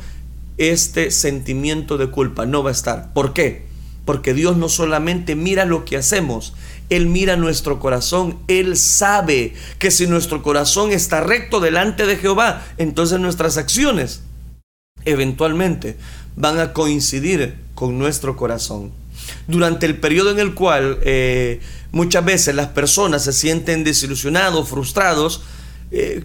este 0.57 1.11
sentimiento 1.11 1.97
de 1.97 2.07
culpa 2.07 2.45
no 2.45 2.63
va 2.63 2.69
a 2.69 2.73
estar. 2.73 3.13
¿Por 3.13 3.33
qué? 3.33 3.65
Porque 4.05 4.33
Dios 4.33 4.57
no 4.57 4.67
solamente 4.67 5.35
mira 5.35 5.65
lo 5.65 5.85
que 5.85 5.97
hacemos, 5.97 6.53
Él 6.89 7.07
mira 7.07 7.35
nuestro 7.35 7.79
corazón. 7.79 8.39
Él 8.47 8.77
sabe 8.77 9.53
que 9.77 9.91
si 9.91 10.07
nuestro 10.07 10.41
corazón 10.41 10.91
está 10.91 11.21
recto 11.21 11.59
delante 11.59 12.05
de 12.05 12.17
Jehová, 12.17 12.65
entonces 12.77 13.19
nuestras 13.19 13.57
acciones 13.57 14.21
eventualmente 15.05 15.97
van 16.35 16.59
a 16.59 16.73
coincidir 16.73 17.55
con 17.75 17.97
nuestro 17.97 18.35
corazón. 18.35 18.91
Durante 19.47 19.85
el 19.85 19.99
periodo 19.99 20.31
en 20.31 20.39
el 20.39 20.53
cual 20.53 20.99
eh, 21.01 21.59
muchas 21.91 22.25
veces 22.25 22.55
las 22.55 22.67
personas 22.67 23.23
se 23.23 23.33
sienten 23.33 23.83
desilusionados, 23.83 24.69
frustrados, 24.69 25.43
eh, 25.91 26.23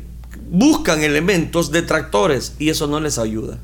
buscan 0.51 1.03
elementos 1.03 1.71
detractores 1.71 2.55
y 2.59 2.71
eso 2.71 2.87
no 2.87 3.01
les 3.01 3.19
ayuda. 3.19 3.59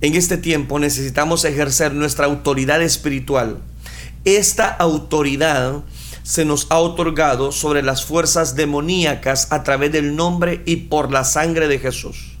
En 0.00 0.14
este 0.14 0.38
tiempo 0.38 0.78
necesitamos 0.78 1.44
ejercer 1.44 1.92
nuestra 1.92 2.26
autoridad 2.26 2.80
espiritual. 2.82 3.58
Esta 4.24 4.68
autoridad 4.68 5.82
se 6.22 6.44
nos 6.44 6.66
ha 6.70 6.78
otorgado 6.78 7.52
sobre 7.52 7.82
las 7.82 8.04
fuerzas 8.04 8.54
demoníacas 8.54 9.50
a 9.50 9.62
través 9.62 9.92
del 9.92 10.16
nombre 10.16 10.62
y 10.66 10.76
por 10.76 11.10
la 11.10 11.24
sangre 11.24 11.68
de 11.68 11.78
Jesús. 11.78 12.38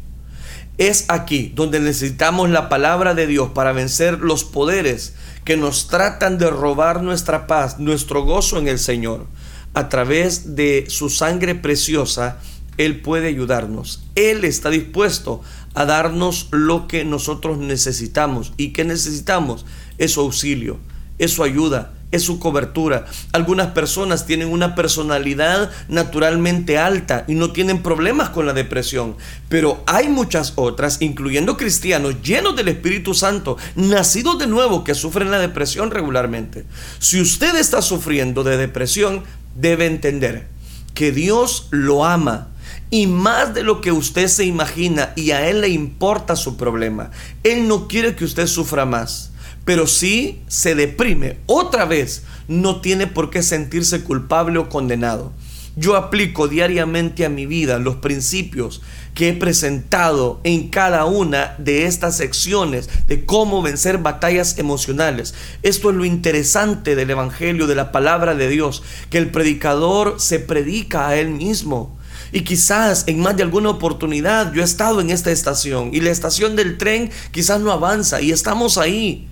Es 0.78 1.04
aquí 1.08 1.52
donde 1.54 1.78
necesitamos 1.78 2.48
la 2.48 2.70
palabra 2.70 3.14
de 3.14 3.26
Dios 3.26 3.50
para 3.50 3.72
vencer 3.72 4.20
los 4.20 4.44
poderes 4.44 5.14
que 5.44 5.56
nos 5.56 5.88
tratan 5.88 6.38
de 6.38 6.48
robar 6.48 7.02
nuestra 7.02 7.46
paz, 7.46 7.78
nuestro 7.78 8.24
gozo 8.24 8.58
en 8.58 8.68
el 8.68 8.78
Señor. 8.78 9.26
A 9.74 9.88
través 9.88 10.56
de 10.56 10.86
su 10.88 11.10
sangre 11.10 11.54
preciosa, 11.54 12.38
Él 12.78 13.02
puede 13.02 13.28
ayudarnos. 13.28 14.04
Él 14.14 14.44
está 14.44 14.70
dispuesto 14.70 15.42
a 15.74 15.84
darnos 15.84 16.48
lo 16.50 16.88
que 16.88 17.04
nosotros 17.04 17.58
necesitamos. 17.58 18.52
¿Y 18.56 18.72
qué 18.72 18.84
necesitamos? 18.84 19.66
Es 19.98 20.12
su 20.12 20.20
auxilio, 20.20 20.78
es 21.18 21.32
su 21.32 21.44
ayuda, 21.44 21.92
es 22.12 22.22
su 22.22 22.38
cobertura. 22.38 23.06
Algunas 23.32 23.68
personas 23.68 24.26
tienen 24.26 24.48
una 24.48 24.74
personalidad 24.74 25.70
naturalmente 25.88 26.78
alta 26.78 27.24
y 27.28 27.34
no 27.34 27.52
tienen 27.52 27.82
problemas 27.82 28.30
con 28.30 28.46
la 28.46 28.52
depresión, 28.52 29.16
pero 29.48 29.82
hay 29.86 30.08
muchas 30.08 30.54
otras, 30.56 31.00
incluyendo 31.00 31.56
cristianos 31.56 32.22
llenos 32.22 32.56
del 32.56 32.68
Espíritu 32.68 33.14
Santo, 33.14 33.56
nacidos 33.76 34.38
de 34.38 34.46
nuevo, 34.46 34.84
que 34.84 34.94
sufren 34.94 35.30
la 35.30 35.38
depresión 35.38 35.90
regularmente. 35.90 36.64
Si 36.98 37.20
usted 37.20 37.56
está 37.56 37.82
sufriendo 37.82 38.44
de 38.44 38.56
depresión, 38.56 39.22
debe 39.54 39.86
entender 39.86 40.48
que 40.94 41.12
Dios 41.12 41.68
lo 41.70 42.04
ama 42.04 42.48
y 42.90 43.06
más 43.06 43.54
de 43.54 43.62
lo 43.62 43.80
que 43.80 43.92
usted 43.92 44.26
se 44.26 44.44
imagina 44.44 45.12
y 45.16 45.30
a 45.30 45.48
Él 45.48 45.60
le 45.60 45.68
importa 45.68 46.36
su 46.36 46.56
problema. 46.56 47.10
Él 47.44 47.68
no 47.68 47.88
quiere 47.88 48.16
que 48.16 48.24
usted 48.24 48.46
sufra 48.46 48.84
más, 48.84 49.29
pero 49.64 49.86
si 49.86 50.40
se 50.48 50.74
deprime 50.74 51.38
otra 51.46 51.84
vez, 51.84 52.22
no 52.48 52.80
tiene 52.80 53.06
por 53.06 53.30
qué 53.30 53.42
sentirse 53.42 54.02
culpable 54.02 54.58
o 54.58 54.68
condenado. 54.68 55.32
Yo 55.76 55.96
aplico 55.96 56.48
diariamente 56.48 57.24
a 57.24 57.28
mi 57.28 57.46
vida 57.46 57.78
los 57.78 57.96
principios 57.96 58.82
que 59.14 59.28
he 59.28 59.32
presentado 59.32 60.40
en 60.42 60.68
cada 60.68 61.04
una 61.04 61.54
de 61.58 61.86
estas 61.86 62.16
secciones 62.16 62.90
de 63.06 63.24
cómo 63.24 63.62
vencer 63.62 63.98
batallas 63.98 64.58
emocionales. 64.58 65.34
Esto 65.62 65.90
es 65.90 65.96
lo 65.96 66.04
interesante 66.04 66.96
del 66.96 67.10
Evangelio, 67.10 67.66
de 67.66 67.76
la 67.76 67.92
palabra 67.92 68.34
de 68.34 68.48
Dios, 68.48 68.82
que 69.10 69.18
el 69.18 69.30
predicador 69.30 70.16
se 70.18 70.40
predica 70.40 71.08
a 71.08 71.16
él 71.16 71.30
mismo. 71.30 71.96
Y 72.32 72.42
quizás 72.42 73.04
en 73.06 73.20
más 73.20 73.36
de 73.36 73.42
alguna 73.42 73.70
oportunidad 73.70 74.52
yo 74.52 74.62
he 74.62 74.64
estado 74.64 75.00
en 75.00 75.10
esta 75.10 75.30
estación 75.30 75.90
y 75.92 76.00
la 76.00 76.10
estación 76.10 76.56
del 76.56 76.78
tren 76.78 77.10
quizás 77.30 77.60
no 77.60 77.72
avanza 77.72 78.20
y 78.20 78.32
estamos 78.32 78.78
ahí. 78.78 79.28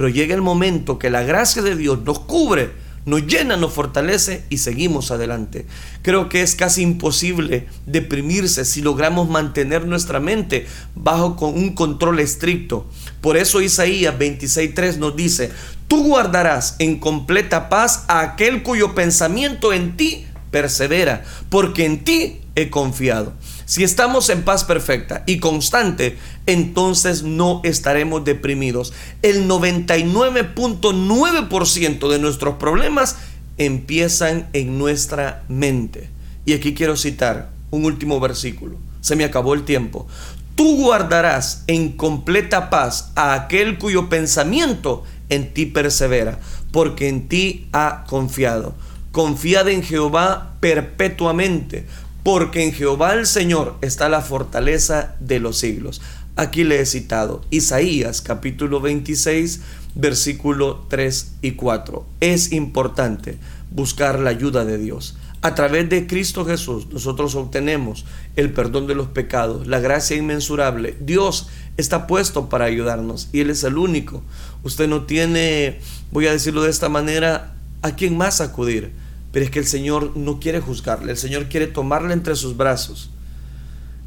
Pero 0.00 0.08
llega 0.08 0.34
el 0.34 0.40
momento 0.40 0.98
que 0.98 1.10
la 1.10 1.24
gracia 1.24 1.60
de 1.60 1.76
Dios 1.76 2.00
nos 2.06 2.20
cubre, 2.20 2.70
nos 3.04 3.26
llena, 3.26 3.58
nos 3.58 3.74
fortalece 3.74 4.44
y 4.48 4.56
seguimos 4.56 5.10
adelante. 5.10 5.66
Creo 6.00 6.30
que 6.30 6.40
es 6.40 6.54
casi 6.54 6.80
imposible 6.80 7.66
deprimirse 7.84 8.64
si 8.64 8.80
logramos 8.80 9.28
mantener 9.28 9.86
nuestra 9.86 10.18
mente 10.18 10.66
bajo 10.94 11.36
con 11.36 11.52
un 11.52 11.74
control 11.74 12.18
estricto. 12.20 12.86
Por 13.20 13.36
eso 13.36 13.60
Isaías 13.60 14.14
26.3 14.18 14.96
nos 14.96 15.14
dice, 15.16 15.50
tú 15.86 16.02
guardarás 16.02 16.76
en 16.78 16.98
completa 16.98 17.68
paz 17.68 18.06
a 18.08 18.20
aquel 18.20 18.62
cuyo 18.62 18.94
pensamiento 18.94 19.74
en 19.74 19.98
ti 19.98 20.24
persevera, 20.50 21.24
porque 21.50 21.84
en 21.84 22.04
ti 22.04 22.39
he 22.54 22.70
confiado. 22.70 23.32
Si 23.64 23.82
estamos 23.84 24.28
en 24.30 24.42
paz 24.42 24.64
perfecta 24.64 25.22
y 25.26 25.38
constante, 25.38 26.18
entonces 26.46 27.22
no 27.22 27.60
estaremos 27.64 28.24
deprimidos. 28.24 28.92
El 29.22 29.48
99.9% 29.48 32.08
de 32.08 32.18
nuestros 32.18 32.56
problemas 32.56 33.16
empiezan 33.58 34.48
en 34.52 34.78
nuestra 34.78 35.44
mente. 35.48 36.08
Y 36.44 36.54
aquí 36.54 36.74
quiero 36.74 36.96
citar 36.96 37.50
un 37.70 37.84
último 37.84 38.18
versículo. 38.18 38.78
Se 39.00 39.14
me 39.16 39.24
acabó 39.24 39.54
el 39.54 39.64
tiempo. 39.64 40.08
Tú 40.56 40.76
guardarás 40.76 41.62
en 41.68 41.92
completa 41.92 42.70
paz 42.70 43.12
a 43.14 43.34
aquel 43.34 43.78
cuyo 43.78 44.08
pensamiento 44.08 45.04
en 45.28 45.54
ti 45.54 45.66
persevera, 45.66 46.40
porque 46.72 47.08
en 47.08 47.28
ti 47.28 47.68
ha 47.72 48.04
confiado. 48.06 48.74
Confiad 49.12 49.68
en 49.68 49.82
Jehová 49.82 50.54
perpetuamente, 50.60 51.86
porque 52.22 52.64
en 52.64 52.72
Jehová 52.72 53.14
el 53.14 53.26
Señor 53.26 53.76
está 53.80 54.08
la 54.08 54.20
fortaleza 54.20 55.14
de 55.20 55.40
los 55.40 55.58
siglos. 55.58 56.00
Aquí 56.36 56.64
le 56.64 56.80
he 56.80 56.86
citado 56.86 57.42
Isaías 57.50 58.22
capítulo 58.22 58.80
26, 58.80 59.60
versículo 59.94 60.86
3 60.88 61.32
y 61.42 61.52
4. 61.52 62.06
Es 62.20 62.52
importante 62.52 63.38
buscar 63.70 64.18
la 64.18 64.30
ayuda 64.30 64.64
de 64.64 64.78
Dios. 64.78 65.16
A 65.42 65.54
través 65.54 65.88
de 65.88 66.06
Cristo 66.06 66.44
Jesús 66.44 66.88
nosotros 66.92 67.34
obtenemos 67.34 68.04
el 68.36 68.52
perdón 68.52 68.86
de 68.86 68.94
los 68.94 69.08
pecados, 69.08 69.66
la 69.66 69.80
gracia 69.80 70.16
inmensurable. 70.16 70.96
Dios 71.00 71.48
está 71.78 72.06
puesto 72.06 72.50
para 72.50 72.66
ayudarnos 72.66 73.30
y 73.32 73.40
Él 73.40 73.48
es 73.48 73.64
el 73.64 73.78
único. 73.78 74.22
Usted 74.62 74.86
no 74.86 75.04
tiene, 75.04 75.80
voy 76.12 76.26
a 76.26 76.32
decirlo 76.32 76.62
de 76.62 76.70
esta 76.70 76.90
manera, 76.90 77.54
a 77.80 77.96
quién 77.96 78.18
más 78.18 78.42
acudir. 78.42 78.92
Pero 79.32 79.44
es 79.44 79.50
que 79.50 79.58
el 79.58 79.66
Señor 79.66 80.16
no 80.16 80.40
quiere 80.40 80.60
juzgarle, 80.60 81.12
el 81.12 81.18
Señor 81.18 81.48
quiere 81.48 81.66
tomarle 81.66 82.12
entre 82.12 82.34
sus 82.34 82.56
brazos 82.56 83.10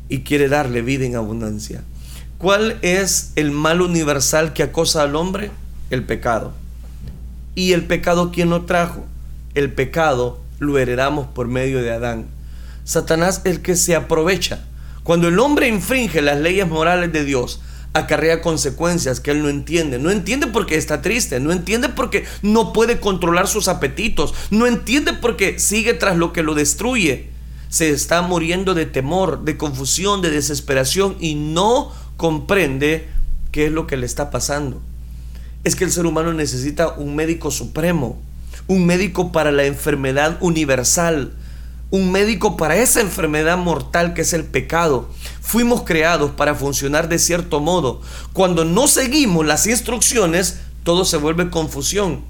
y 0.09 0.19
quiere 0.19 0.49
darle 0.49 0.81
vida 0.81 1.05
en 1.05 1.15
abundancia. 1.15 1.83
¿Cuál 2.37 2.77
es 2.81 3.31
el 3.35 3.51
mal 3.51 3.81
universal 3.81 4.53
que 4.53 4.63
acosa 4.63 5.03
al 5.03 5.15
hombre? 5.15 5.51
El 5.89 6.03
pecado. 6.03 6.53
¿Y 7.55 7.71
el 7.71 7.85
pecado 7.85 8.31
quién 8.31 8.49
lo 8.49 8.65
trajo? 8.65 9.05
El 9.53 9.71
pecado 9.71 10.41
lo 10.59 10.77
heredamos 10.77 11.27
por 11.27 11.47
medio 11.47 11.81
de 11.81 11.91
Adán. 11.91 12.25
Satanás 12.83 13.41
es 13.45 13.55
el 13.55 13.61
que 13.61 13.77
se 13.77 13.95
aprovecha 13.95 14.65
Cuando 15.03 15.29
el 15.29 15.39
hombre 15.39 15.69
infringe 15.69 16.21
las 16.21 16.39
leyes 16.39 16.67
morales 16.67 17.13
de 17.13 17.23
Dios, 17.23 17.61
acarrea 17.93 18.41
consecuencias 18.41 19.19
que 19.19 19.31
él 19.31 19.43
no 19.43 19.49
entiende. 19.49 19.99
No 19.99 20.09
entiende 20.09 20.47
porque 20.47 20.75
está 20.75 21.01
triste, 21.01 21.39
no 21.39 21.51
entiende 21.51 21.89
porque 21.89 22.25
no 22.41 22.73
puede 22.73 22.99
controlar 22.99 23.47
sus 23.47 23.67
apetitos, 23.67 24.33
no 24.49 24.67
entiende 24.67 25.13
porque 25.13 25.59
sigue 25.59 25.93
tras 25.93 26.17
lo 26.17 26.33
que 26.33 26.43
lo 26.43 26.55
destruye. 26.55 27.29
Se 27.69 27.89
está 27.89 28.21
muriendo 28.21 28.73
de 28.73 28.85
temor, 28.85 29.43
de 29.45 29.57
confusión, 29.57 30.21
de 30.21 30.31
desesperación 30.31 31.15
y 31.19 31.35
no 31.35 31.91
comprende 32.17 33.07
qué 33.51 33.67
es 33.67 33.71
lo 33.71 33.87
que 33.87 33.97
le 33.97 34.05
está 34.05 34.31
pasando. 34.31 34.81
Es 35.63 35.75
que 35.75 35.83
el 35.83 35.91
ser 35.91 36.05
humano 36.05 36.33
necesita 36.33 36.89
un 36.89 37.15
médico 37.15 37.51
supremo, 37.51 38.21
un 38.67 38.85
médico 38.85 39.31
para 39.31 39.51
la 39.51 39.65
enfermedad 39.65 40.37
universal, 40.41 41.33
un 41.93 42.11
médico 42.11 42.57
para 42.57 42.77
esa 42.77 43.01
enfermedad 43.01 43.55
mortal 43.55 44.15
que 44.15 44.21
es 44.21 44.33
el 44.33 44.45
pecado. 44.45 45.07
Fuimos 45.41 45.83
creados 45.83 46.31
para 46.31 46.55
funcionar 46.55 47.07
de 47.07 47.19
cierto 47.19 47.59
modo. 47.59 48.01
Cuando 48.33 48.65
no 48.65 48.87
seguimos 48.87 49.45
las 49.45 49.67
instrucciones, 49.67 50.57
todo 50.83 51.05
se 51.05 51.17
vuelve 51.17 51.51
confusión 51.51 52.23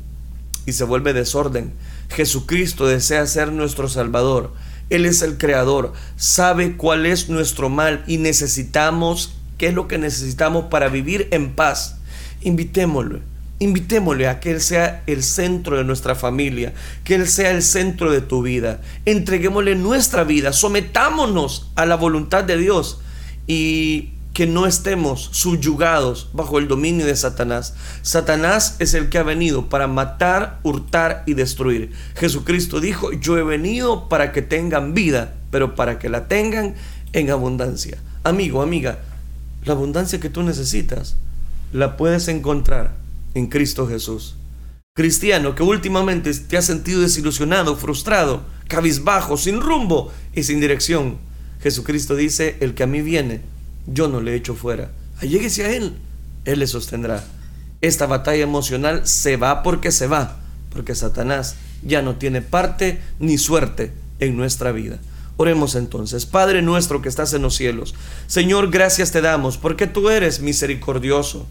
y 0.65 0.73
se 0.73 0.84
vuelve 0.84 1.13
desorden. 1.13 1.71
Jesucristo 2.10 2.88
desea 2.88 3.26
ser 3.26 3.54
nuestro 3.54 3.88
Salvador. 3.88 4.52
Él 4.89 5.06
es 5.06 5.21
el 5.21 5.38
Creador, 5.38 5.93
sabe 6.17 6.76
cuál 6.76 7.06
es 7.06 7.30
nuestro 7.30 7.69
mal 7.69 8.04
y 8.06 8.17
necesitamos, 8.17 9.34
qué 9.58 9.67
es 9.67 9.73
lo 9.73 9.88
que 9.88 9.97
necesitamos 9.97 10.65
para 10.65 10.89
vivir 10.89 11.30
en 11.32 11.56
paz. 11.56 11.99
Invitémoslo 12.41 13.33
Invitémosle 13.63 14.28
a 14.28 14.41
que 14.41 14.52
Él 14.52 14.60
sea 14.60 15.04
el 15.08 15.23
centro 15.23 15.78
de 15.78 15.86
nuestra 15.86 16.15
familia, 16.15 16.73
que 17.06 17.15
Él 17.15 17.30
sea 17.30 17.52
el 17.52 17.63
centro 17.63 18.12
de 18.12 18.19
tu 18.19 18.41
vida. 18.41 18.82
Entreguémosle 19.06 19.76
nuestra 19.76 20.26
vida, 20.26 20.52
sometámonos 20.52 21.71
a 21.76 21.86
la 21.86 21.95
voluntad 21.95 22.43
de 22.43 22.58
Dios 22.58 22.99
y 23.47 24.10
que 24.34 24.47
no 24.47 24.67
estemos 24.67 25.30
subyugados 25.32 26.30
bajo 26.34 26.60
el 26.60 26.67
dominio 26.67 27.06
de 27.06 27.15
Satanás. 27.15 27.76
Satanás 28.02 28.76
es 28.80 28.95
el 28.95 29.08
que 29.08 29.19
ha 29.19 29.23
venido 29.23 29.69
para 29.69 29.88
matar, 29.88 30.60
hurtar 30.63 31.23
y 31.26 31.34
destruir. 31.34 31.93
Jesucristo 32.15 32.82
dijo, 32.82 33.13
yo 33.13 33.38
he 33.38 33.43
venido 33.43 34.10
para 34.10 34.34
que 34.34 34.41
tengan 34.41 34.93
vida, 34.93 35.36
pero 35.52 35.73
para 35.73 35.99
que 35.99 36.10
la 36.10 36.28
tengan 36.28 36.76
en 37.13 37.30
abundancia. 37.30 37.97
Amigo, 38.26 38.62
amiga, 38.62 38.99
la 39.63 39.71
abundancia 39.71 40.19
que 40.19 40.30
tú 40.30 40.43
necesitas 40.43 41.15
la 41.71 41.95
puedes 41.95 42.28
encontrar 42.28 43.03
en 43.34 43.48
Cristo 43.48 43.88
Jesús. 43.88 44.36
Cristiano 44.96 45.56
que 45.56 45.63
últimamente 45.63 46.34
te 46.34 46.58
has 46.58 46.65
sentido 46.65 47.02
desilusionado, 47.02 47.76
frustrado, 47.76 48.43
cabizbajo, 48.67 49.38
sin 49.38 49.60
rumbo 49.60 50.12
y 50.36 50.43
sin 50.43 50.60
dirección. 50.60 51.17
Jesucristo 51.62 52.15
dice, 52.15 52.58
el 52.60 52.76
que 52.76 52.84
a 52.84 52.88
mí 52.88 53.02
viene, 53.02 53.41
yo 53.88 54.08
no 54.08 54.22
le 54.22 54.36
echo 54.36 54.54
fuera. 54.54 54.91
Alléguese 55.19 55.65
a 55.65 55.72
Él, 55.72 55.96
Él 56.46 56.60
le 56.60 56.67
sostendrá. 56.67 57.24
Esta 57.82 58.06
batalla 58.06 58.43
emocional 58.43 59.08
se 59.08 59.36
va 59.36 59.63
porque 59.63 59.91
se 59.91 60.08
va, 60.08 60.39
porque 60.69 60.96
Satanás 60.96 61.56
ya 61.82 62.02
no 62.02 62.15
tiene 62.15 62.41
parte 62.41 63.02
ni 63.19 63.38
suerte 63.38 63.93
en 64.19 64.38
nuestra 64.38 64.72
vida. 64.72 65.00
Oremos 65.38 65.76
entonces, 65.76 66.26
Padre 66.26 66.62
nuestro 66.62 67.02
que 67.02 67.10
estás 67.10 67.34
en 67.34 67.41
los 67.41 67.56
cielos, 67.56 67.96
Señor, 68.28 68.69
gracias 68.69 69.12
te 69.12 69.22
damos 69.22 69.58
porque 69.58 69.88
tú 69.88 70.10
eres 70.10 70.39
misericordioso 70.39 71.48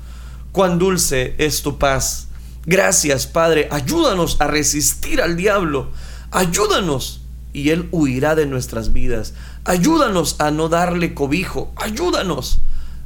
cuán 0.53 0.79
dulce 0.79 1.35
es 1.39 1.63
tu 1.63 1.79
paz. 1.79 2.29
Gracias, 2.65 3.27
Padre, 3.27 3.69
ayúdanos 3.71 4.37
a 4.41 4.47
resistir 4.47 5.21
al 5.21 5.37
diablo. 5.37 5.91
Ayúdanos 6.31 7.23
y 7.53 7.71
Él 7.71 7.89
huirá 7.91 8.35
de 8.35 8.47
nuestras 8.47 8.93
vidas. 8.93 9.35
Ayúdanos 9.65 10.37
a 10.39 10.51
no 10.51 10.69
darle 10.69 11.15
cobijo. 11.15 11.73
Ayúdanos 11.77 12.61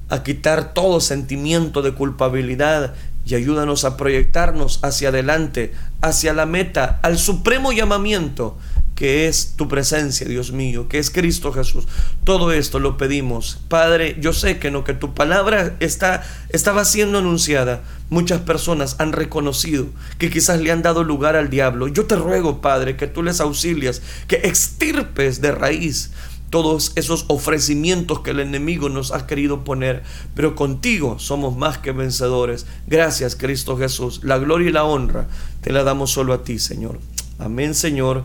a 0.09 0.23
quitar 0.23 0.75
todo 0.75 1.01
sentimiento 1.01 1.83
de 1.83 1.95
culpabilidad 1.95 2.95
y 3.25 3.35
ayúdanos 3.35 3.85
a 3.85 3.97
proyectarnos 3.97 4.79
hacia 4.83 5.09
adelante, 5.09 5.75
hacia 6.01 6.33
la 6.33 6.47
meta, 6.47 7.01
al 7.03 7.19
supremo 7.19 7.73
llamamiento 7.73 8.57
que 8.97 9.29
es 9.29 9.53
tu 9.57 9.69
presencia, 9.69 10.27
Dios 10.27 10.53
mío, 10.53 10.89
que 10.89 10.99
es 10.99 11.11
Cristo 11.11 11.53
Jesús. 11.53 11.87
Todo 12.25 12.51
esto 12.51 12.81
lo 12.81 12.97
pedimos. 12.97 13.61
Padre, 13.69 14.17
yo 14.19 14.33
sé 14.33 14.59
que 14.59 14.69
en 14.69 14.73
lo 14.73 14.85
que 14.85 14.95
tu 14.95 15.13
palabra 15.13 15.77
está, 15.81 16.25
estaba 16.49 16.85
siendo 16.87 17.19
anunciada, 17.19 17.85
muchas 18.09 18.41
personas 18.41 18.97
han 18.99 19.13
reconocido 19.13 19.87
que 20.19 20.31
quizás 20.31 20.61
le 20.61 20.73
han 20.73 20.81
dado 20.81 21.05
lugar 21.05 21.37
al 21.37 21.51
diablo. 21.51 21.89
Yo 21.89 22.07
te 22.07 22.17
ruego, 22.17 22.63
Padre, 22.63 22.97
que 22.97 23.07
tú 23.07 23.23
les 23.23 23.41
auxilias, 23.41 24.01
que 24.29 24.37
extirpes 24.37 25.43
de 25.43 25.53
raíz 25.53 26.11
todos 26.49 26.93
esos 26.95 27.27
ofrecimientos 27.29 28.21
que 28.21 28.31
el 28.31 28.41
enemigo 28.41 28.89
nos 28.89 29.13
ha 29.13 29.27
querido 29.27 29.63
poner, 29.63 30.05
pero 30.35 30.55
contigo 30.55 31.19
somos 31.19 31.55
más 31.55 31.77
que 31.77 31.93
vencedores. 31.93 32.65
Gracias, 32.87 33.37
Cristo 33.37 33.77
Jesús. 33.77 34.21
La 34.23 34.39
gloria 34.39 34.71
y 34.71 34.73
la 34.73 34.85
honra 34.85 35.27
te 35.61 35.71
la 35.71 35.83
damos 35.83 36.13
solo 36.13 36.33
a 36.33 36.45
ti, 36.45 36.59
Señor. 36.59 36.99
Amén, 37.39 37.75
Señor 37.75 38.25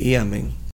y 0.00 0.14
amén. 0.14 0.60